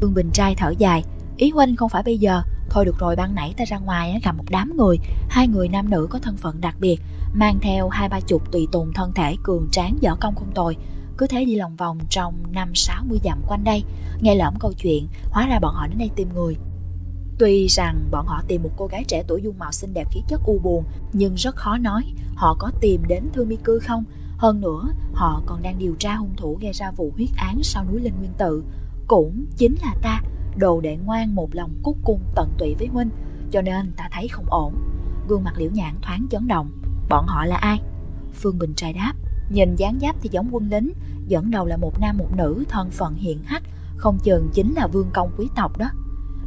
Phương 0.00 0.14
Bình 0.14 0.30
trai 0.32 0.54
thở 0.54 0.70
dài, 0.78 1.04
ý 1.36 1.50
huynh 1.50 1.76
không 1.76 1.88
phải 1.88 2.02
bây 2.02 2.18
giờ, 2.18 2.42
thôi 2.70 2.84
được 2.84 2.98
rồi 2.98 3.16
ban 3.16 3.34
nãy 3.34 3.54
ta 3.56 3.64
ra 3.64 3.78
ngoài 3.78 4.20
gặp 4.24 4.36
một 4.36 4.44
đám 4.50 4.76
người, 4.76 4.98
hai 5.28 5.48
người 5.48 5.68
nam 5.68 5.90
nữ 5.90 6.06
có 6.10 6.18
thân 6.18 6.36
phận 6.36 6.60
đặc 6.60 6.76
biệt, 6.80 7.00
mang 7.34 7.58
theo 7.60 7.88
hai 7.88 8.08
ba 8.08 8.20
chục 8.20 8.52
tùy 8.52 8.68
tùng 8.72 8.92
thân 8.92 9.12
thể 9.14 9.36
cường 9.42 9.68
tráng 9.70 9.98
võ 10.02 10.14
công 10.14 10.34
không 10.34 10.52
tồi, 10.54 10.76
cứ 11.18 11.26
thế 11.26 11.44
đi 11.44 11.56
lòng 11.56 11.76
vòng 11.76 11.98
trong 12.10 12.34
năm 12.52 12.74
sáu 12.74 13.04
mươi 13.04 13.18
dặm 13.24 13.42
quanh 13.48 13.64
đây, 13.64 13.84
nghe 14.20 14.34
lỡm 14.34 14.54
câu 14.60 14.72
chuyện, 14.72 15.08
hóa 15.30 15.46
ra 15.46 15.58
bọn 15.58 15.74
họ 15.74 15.86
đến 15.86 15.98
đây 15.98 16.10
tìm 16.16 16.28
người. 16.34 16.56
Tuy 17.38 17.66
rằng 17.66 18.08
bọn 18.10 18.26
họ 18.26 18.42
tìm 18.48 18.62
một 18.62 18.70
cô 18.76 18.86
gái 18.86 19.04
trẻ 19.08 19.22
tuổi 19.28 19.42
dung 19.42 19.58
mạo 19.58 19.72
xinh 19.72 19.94
đẹp 19.94 20.08
khí 20.10 20.20
chất 20.28 20.40
u 20.44 20.58
buồn, 20.58 20.84
nhưng 21.12 21.34
rất 21.34 21.56
khó 21.56 21.78
nói 21.78 22.02
họ 22.34 22.56
có 22.58 22.70
tìm 22.80 23.02
đến 23.08 23.24
Thư 23.32 23.44
Mi 23.44 23.56
Cư 23.56 23.78
không. 23.78 24.04
Hơn 24.36 24.60
nữa, 24.60 24.88
họ 25.12 25.42
còn 25.46 25.62
đang 25.62 25.78
điều 25.78 25.94
tra 25.94 26.14
hung 26.14 26.36
thủ 26.36 26.58
gây 26.60 26.72
ra 26.72 26.90
vụ 26.90 27.12
huyết 27.16 27.28
án 27.36 27.62
sau 27.62 27.84
núi 27.84 28.00
Linh 28.00 28.18
Nguyên 28.18 28.32
Tự. 28.38 28.64
Cũng 29.06 29.46
chính 29.56 29.74
là 29.82 29.94
ta, 30.02 30.20
đồ 30.56 30.80
đệ 30.80 30.96
ngoan 30.96 31.34
một 31.34 31.54
lòng 31.54 31.70
cúc 31.82 31.96
cung 32.04 32.20
tận 32.34 32.50
tụy 32.58 32.74
với 32.78 32.86
huynh, 32.86 33.10
cho 33.50 33.62
nên 33.62 33.92
ta 33.96 34.08
thấy 34.12 34.28
không 34.28 34.46
ổn. 34.48 34.74
Gương 35.28 35.44
mặt 35.44 35.54
liễu 35.56 35.70
nhãn 35.70 35.94
thoáng 36.02 36.26
chấn 36.30 36.48
động. 36.48 36.70
Bọn 37.08 37.26
họ 37.26 37.44
là 37.44 37.56
ai? 37.56 37.80
Phương 38.32 38.58
Bình 38.58 38.74
trai 38.74 38.92
đáp. 38.92 39.12
Nhìn 39.50 39.76
dáng 39.76 39.98
giáp 40.02 40.16
thì 40.20 40.28
giống 40.32 40.48
quân 40.52 40.68
lính, 40.70 40.92
dẫn 41.28 41.50
đầu 41.50 41.66
là 41.66 41.76
một 41.76 42.00
nam 42.00 42.18
một 42.18 42.36
nữ 42.36 42.64
thân 42.68 42.90
phận 42.90 43.14
hiện 43.14 43.38
hách, 43.44 43.62
không 43.96 44.18
chừng 44.22 44.48
chính 44.52 44.74
là 44.74 44.86
vương 44.86 45.10
công 45.12 45.30
quý 45.38 45.48
tộc 45.56 45.78
đó. 45.78 45.86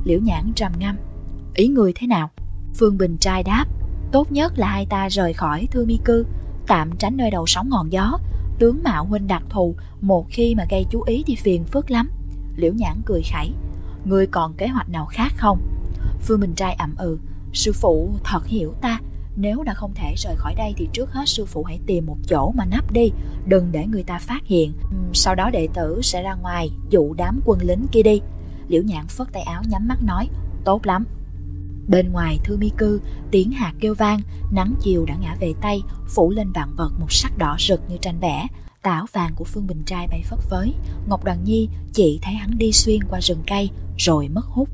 Liễu 0.04 0.20
nhãn 0.20 0.54
trầm 0.56 0.72
ngâm. 0.80 0.96
Ý 1.54 1.68
người 1.68 1.94
thế 1.96 2.08
nào? 2.08 2.30
Phương 2.76 2.98
Bình 2.98 3.18
trai 3.18 3.44
đáp. 3.44 3.66
Tốt 4.12 4.32
nhất 4.32 4.54
là 4.58 4.68
hai 4.68 4.86
ta 4.86 5.08
rời 5.10 5.34
khỏi 5.34 5.68
thư 5.72 5.86
mi 5.86 6.00
cư, 6.06 6.26
tạm 6.68 6.92
tránh 7.00 7.18
nơi 7.18 7.32
đầu 7.32 7.46
sóng 7.48 7.70
ngọn 7.70 7.92
gió. 7.92 8.18
Tướng 8.60 8.84
mạo 8.84 9.06
huynh 9.06 9.28
đặc 9.28 9.44
thù, 9.50 9.76
một 10.02 10.26
khi 10.30 10.56
mà 10.56 10.66
gây 10.70 10.86
chú 10.90 11.02
ý 11.02 11.24
thì 11.28 11.36
phiền 11.36 11.64
phức 11.64 11.92
lắm. 11.92 12.10
Liễu 12.56 12.74
nhãn 12.74 13.02
cười 13.06 13.22
khẩy. 13.34 13.52
Ngươi 14.06 14.28
còn 14.28 14.54
kế 14.54 14.68
hoạch 14.68 14.90
nào 14.90 15.06
khác 15.06 15.34
không? 15.38 15.60
Phương 16.22 16.40
Bình 16.40 16.54
trai 16.56 16.74
ậm 16.74 16.96
ừ. 16.98 17.18
Sư 17.54 17.72
phụ 17.74 18.10
thật 18.24 18.46
hiểu 18.46 18.74
ta, 18.82 19.00
nếu 19.38 19.64
đã 19.64 19.74
không 19.74 19.94
thể 19.96 20.14
rời 20.18 20.36
khỏi 20.38 20.56
đây 20.56 20.74
thì 20.78 20.88
trước 20.94 21.12
hết 21.12 21.30
sư 21.30 21.46
phụ 21.46 21.64
hãy 21.64 21.80
tìm 21.86 22.06
một 22.06 22.18
chỗ 22.28 22.52
mà 22.56 22.66
nấp 22.66 22.92
đi, 22.92 23.12
đừng 23.46 23.72
để 23.72 23.86
người 23.86 24.04
ta 24.04 24.20
phát 24.20 24.46
hiện. 24.46 24.74
Sau 25.14 25.36
đó 25.36 25.50
đệ 25.50 25.68
tử 25.74 26.00
sẽ 26.04 26.24
ra 26.24 26.34
ngoài 26.34 26.70
dụ 26.90 27.14
đám 27.14 27.40
quân 27.46 27.60
lính 27.62 27.86
kia 27.92 28.04
đi. 28.04 28.22
Liễu 28.68 28.84
nhạn 28.84 29.08
phất 29.08 29.28
tay 29.34 29.44
áo 29.44 29.62
nhắm 29.68 29.88
mắt 29.88 30.04
nói, 30.04 30.30
tốt 30.66 30.86
lắm. 30.86 31.06
Bên 31.88 32.12
ngoài 32.12 32.40
thư 32.44 32.58
mi 32.58 32.72
cư, 32.78 33.02
tiếng 33.32 33.52
hạt 33.52 33.74
kêu 33.80 33.94
vang, 33.94 34.20
nắng 34.52 34.74
chiều 34.82 35.06
đã 35.06 35.16
ngã 35.16 35.36
về 35.40 35.54
Tây, 35.62 35.82
phủ 36.08 36.32
lên 36.32 36.52
vạn 36.52 36.74
vật 36.76 36.92
một 37.00 37.12
sắc 37.12 37.38
đỏ 37.38 37.56
rực 37.60 37.82
như 37.90 37.98
tranh 38.02 38.20
vẽ. 38.20 38.48
Tảo 38.84 39.06
vàng 39.14 39.32
của 39.36 39.44
Phương 39.44 39.68
Bình 39.68 39.84
Trai 39.86 40.08
bay 40.08 40.22
phất 40.26 40.40
phới, 40.40 40.74
Ngọc 41.08 41.24
Đoàn 41.24 41.44
Nhi 41.44 41.70
chỉ 41.94 42.20
thấy 42.22 42.34
hắn 42.34 42.58
đi 42.58 42.72
xuyên 42.72 43.04
qua 43.04 43.20
rừng 43.22 43.44
cây, 43.48 43.70
rồi 43.98 44.28
mất 44.28 44.46
hút. 44.46 44.70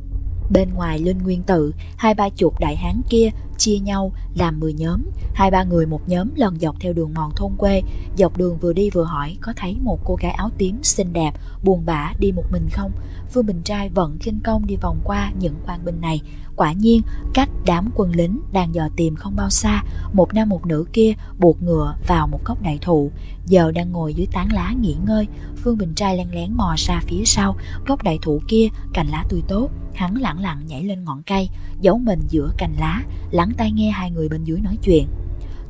Bên 0.49 0.73
ngoài 0.73 0.99
Linh 0.99 1.17
Nguyên 1.17 1.43
Tự, 1.43 1.73
hai 1.97 2.13
ba 2.13 2.29
chục 2.29 2.59
đại 2.59 2.75
hán 2.75 3.01
kia 3.09 3.29
chia 3.63 3.79
nhau 3.79 4.11
làm 4.35 4.59
10 4.59 4.73
nhóm, 4.73 5.01
hai 5.33 5.51
ba 5.51 5.63
người 5.63 5.85
một 5.85 6.09
nhóm 6.09 6.29
lần 6.35 6.59
dọc 6.59 6.75
theo 6.79 6.93
đường 6.93 7.13
mòn 7.13 7.31
thôn 7.35 7.51
quê, 7.57 7.81
dọc 8.17 8.37
đường 8.37 8.57
vừa 8.57 8.73
đi 8.73 8.89
vừa 8.89 9.03
hỏi 9.03 9.37
có 9.41 9.53
thấy 9.55 9.77
một 9.81 9.99
cô 10.05 10.15
gái 10.15 10.31
áo 10.31 10.49
tím 10.57 10.83
xinh 10.83 11.13
đẹp, 11.13 11.31
buồn 11.63 11.85
bã 11.85 12.13
đi 12.19 12.31
một 12.31 12.43
mình 12.51 12.69
không? 12.71 12.91
Phương 13.31 13.45
Bình 13.45 13.61
Trai 13.63 13.89
vẫn 13.89 14.17
khinh 14.19 14.39
công 14.43 14.65
đi 14.65 14.75
vòng 14.75 14.99
qua 15.03 15.31
những 15.39 15.55
quan 15.67 15.85
binh 15.85 16.01
này, 16.01 16.21
quả 16.55 16.71
nhiên 16.73 17.01
cách 17.33 17.49
đám 17.65 17.89
quân 17.95 18.11
lính 18.11 18.39
đang 18.51 18.75
dò 18.75 18.89
tìm 18.95 19.15
không 19.15 19.35
bao 19.35 19.49
xa, 19.49 19.83
một 20.13 20.33
nam 20.33 20.49
một 20.49 20.65
nữ 20.65 20.85
kia 20.93 21.13
buộc 21.39 21.63
ngựa 21.63 21.95
vào 22.07 22.27
một 22.27 22.39
gốc 22.45 22.61
đại 22.61 22.79
thụ, 22.81 23.11
giờ 23.45 23.71
đang 23.71 23.91
ngồi 23.91 24.13
dưới 24.13 24.27
tán 24.31 24.53
lá 24.53 24.73
nghỉ 24.81 24.95
ngơi, 25.05 25.27
Phương 25.55 25.77
Bình 25.77 25.93
Trai 25.95 26.17
lén 26.17 26.31
lén 26.31 26.53
mò 26.53 26.75
ra 26.77 27.01
phía 27.07 27.23
sau, 27.25 27.55
gốc 27.87 28.03
đại 28.03 28.19
thụ 28.21 28.41
kia 28.47 28.67
cành 28.93 29.07
lá 29.07 29.25
tươi 29.29 29.41
tốt, 29.47 29.69
hắn 29.93 30.15
lẳng 30.15 30.39
lặng 30.39 30.61
nhảy 30.67 30.83
lên 30.83 31.03
ngọn 31.03 31.23
cây, 31.23 31.49
giấu 31.81 31.97
mình 31.97 32.19
giữa 32.29 32.51
cành 32.57 32.75
lá, 32.79 33.03
lắng 33.31 33.51
tai 33.57 33.71
nghe 33.71 33.89
hai 33.89 34.11
người 34.11 34.29
bên 34.29 34.43
dưới 34.43 34.59
nói 34.59 34.77
chuyện. 34.83 35.07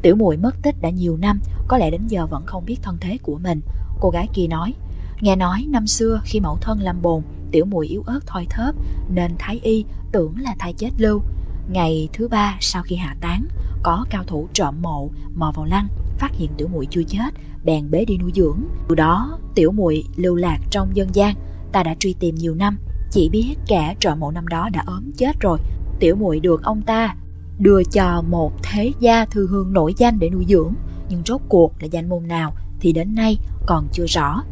Tiểu 0.02 0.16
muội 0.16 0.38
mất 0.38 0.56
tích 0.62 0.76
đã 0.82 0.90
nhiều 0.90 1.18
năm, 1.18 1.40
có 1.68 1.78
lẽ 1.78 1.92
đến 1.92 2.08
giờ 2.08 2.28
vẫn 2.28 2.46
không 2.46 2.66
biết 2.66 2.78
thân 2.82 2.98
thế 3.02 3.18
của 3.18 3.38
mình. 3.38 3.62
Cô 4.00 4.10
gái 4.10 4.28
kia 4.34 4.48
nói, 4.48 4.74
nghe 5.22 5.36
nói 5.36 5.66
năm 5.70 5.88
xưa 5.88 6.22
khi 6.26 6.40
mẫu 6.40 6.58
thân 6.62 6.82
lâm 6.82 7.02
bồn, 7.02 7.24
tiểu 7.54 7.66
muội 7.66 7.88
yếu 7.88 8.04
ớt 8.06 8.20
thoi 8.28 8.46
thóp 8.50 8.76
nên 9.10 9.32
thái 9.40 9.60
y 9.64 9.86
tưởng 10.12 10.34
là 10.38 10.56
thai 10.60 10.74
chết 10.74 10.90
lưu. 10.98 11.22
Ngày 11.70 12.10
thứ 12.14 12.28
ba 12.28 12.58
sau 12.60 12.84
khi 12.84 12.96
hạ 12.96 13.16
táng, 13.22 13.46
có 13.84 14.06
cao 14.10 14.24
thủ 14.28 14.48
trộm 14.54 14.76
mộ 14.82 15.10
mò 15.36 15.52
vào 15.56 15.66
lăng, 15.66 15.88
phát 16.18 16.32
hiện 16.34 16.52
tiểu 16.58 16.68
muội 16.68 16.88
chưa 16.90 17.04
chết, 17.04 17.34
bèn 17.64 17.92
bế 17.92 18.06
đi 18.06 18.18
nuôi 18.18 18.32
dưỡng. 18.36 18.58
Từ 18.90 18.96
đó, 18.96 19.40
tiểu 19.56 19.72
muội 19.72 20.04
lưu 20.16 20.36
lạc 20.36 20.58
trong 20.70 20.96
dân 20.96 21.10
gian, 21.14 21.36
ta 21.72 21.84
đã 21.84 21.96
truy 22.00 22.14
tìm 22.14 22.36
nhiều 22.36 22.56
năm, 22.56 22.78
chỉ 23.12 23.30
biết 23.30 23.56
kẻ 23.68 23.96
trộm 24.00 24.20
mộ 24.20 24.32
năm 24.32 24.48
đó 24.48 24.70
đã 24.74 24.84
ốm 24.86 25.12
chết 25.18 25.40
rồi. 25.40 25.60
Tiểu 26.00 26.16
muội 26.16 26.40
được 26.40 26.64
ông 26.64 26.82
ta 26.82 27.16
đưa 27.60 27.84
cho 27.84 28.22
một 28.22 28.54
thế 28.64 28.92
gia 29.00 29.26
thư 29.26 29.48
hương 29.48 29.74
nổi 29.74 29.94
danh 29.98 30.20
để 30.20 30.30
nuôi 30.30 30.46
dưỡng, 30.50 30.74
nhưng 31.10 31.22
rốt 31.26 31.42
cuộc 31.50 31.74
là 31.80 31.88
danh 31.92 32.10
môn 32.10 32.28
nào 32.28 32.54
thì 32.80 32.94
đến 32.94 33.16
nay 33.16 33.38
còn 33.66 33.88
chưa 33.92 34.06
rõ. 34.08 34.44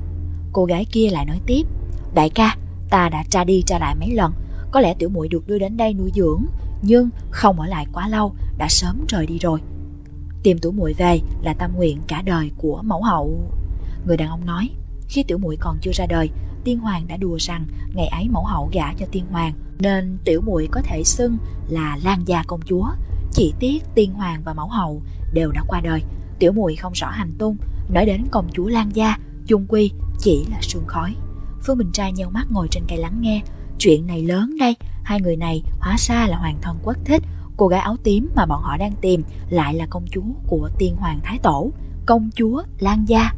Cô 0.54 0.66
gái 0.66 0.86
kia 0.92 1.10
lại 1.12 1.26
nói 1.26 1.40
tiếp, 1.46 1.64
đại 2.14 2.30
ca, 2.30 2.56
ta 2.92 3.10
đã 3.10 3.24
tra 3.30 3.44
đi 3.44 3.64
tra 3.66 3.80
lại 3.80 3.96
mấy 3.96 4.12
lần, 4.12 4.34
có 4.72 4.80
lẽ 4.80 4.94
tiểu 4.94 5.10
muội 5.10 5.28
được 5.28 5.48
đưa 5.48 5.60
đến 5.60 5.78
đây 5.78 5.94
nuôi 5.94 6.12
dưỡng, 6.16 6.46
nhưng 6.82 7.10
không 7.32 7.60
ở 7.60 7.68
lại 7.68 7.86
quá 7.94 8.08
lâu, 8.08 8.34
đã 8.58 8.68
sớm 8.70 9.06
rời 9.08 9.26
đi 9.26 9.38
rồi. 9.38 9.60
Tìm 10.44 10.58
tiểu 10.58 10.72
muội 10.72 10.94
về 10.94 11.20
là 11.42 11.54
tâm 11.54 11.72
nguyện 11.76 11.98
cả 12.08 12.22
đời 12.26 12.52
của 12.58 12.82
mẫu 12.84 13.04
hậu. 13.04 13.52
Người 14.06 14.18
đàn 14.18 14.30
ông 14.30 14.46
nói, 14.46 14.70
khi 15.08 15.24
tiểu 15.24 15.38
muội 15.38 15.58
còn 15.60 15.78
chưa 15.82 15.92
ra 15.94 16.06
đời, 16.06 16.30
tiên 16.64 16.80
hoàng 16.80 17.08
đã 17.08 17.18
đùa 17.18 17.38
rằng 17.40 17.66
ngày 17.94 18.08
ấy 18.08 18.30
mẫu 18.30 18.46
hậu 18.46 18.70
gả 18.74 18.94
cho 18.94 19.06
tiên 19.12 19.26
hoàng 19.32 19.54
nên 19.80 20.18
tiểu 20.26 20.42
muội 20.42 20.68
có 20.72 20.82
thể 20.82 21.04
xưng 21.04 21.38
là 21.68 21.98
Lan 22.04 22.24
gia 22.26 22.44
công 22.44 22.62
chúa. 22.66 22.88
Chỉ 23.32 23.54
tiếc 23.60 23.80
tiên 23.96 24.14
hoàng 24.14 24.42
và 24.46 24.54
mẫu 24.54 24.68
hậu 24.68 25.02
đều 25.34 25.52
đã 25.52 25.62
qua 25.68 25.82
đời, 25.82 26.04
tiểu 26.40 26.52
muội 26.52 26.76
không 26.76 26.94
rõ 26.94 27.10
hành 27.10 27.32
tung, 27.38 27.58
nói 27.90 28.06
đến 28.06 28.26
công 28.32 28.48
chúa 28.54 28.68
Lan 28.68 28.96
gia, 28.96 29.18
chung 29.48 29.66
quy 29.70 29.92
chỉ 30.20 30.46
là 30.52 30.58
sương 30.62 30.88
khói. 30.88 31.16
Phương 31.64 31.78
Bình 31.78 31.92
Trai 31.94 32.12
nheo 32.12 32.30
mắt 32.30 32.48
ngồi 32.50 32.68
trên 32.72 32.84
cây 32.88 32.98
lắng 32.98 33.22
nghe, 33.22 33.42
chuyện 33.80 34.08
này 34.08 34.22
lớn 34.22 34.56
đây, 34.60 34.76
hai 35.04 35.22
người 35.22 35.38
này 35.38 35.64
hóa 35.80 35.96
ra 36.00 36.28
là 36.28 36.38
hoàng 36.38 36.58
thân 36.62 36.78
quốc 36.84 36.98
thích, 37.06 37.24
cô 37.58 37.68
gái 37.68 37.80
áo 37.80 37.96
tím 38.04 38.30
mà 38.36 38.46
bọn 38.46 38.62
họ 38.62 38.78
đang 38.78 38.94
tìm 39.02 39.24
lại 39.50 39.74
là 39.74 39.86
công 39.90 40.06
chúa 40.12 40.22
của 40.48 40.70
tiên 40.78 40.96
hoàng 40.96 41.20
thái 41.24 41.38
tổ, 41.44 41.72
công 42.06 42.30
chúa 42.36 42.64
Lan 42.80 43.06
gia. 43.08 43.32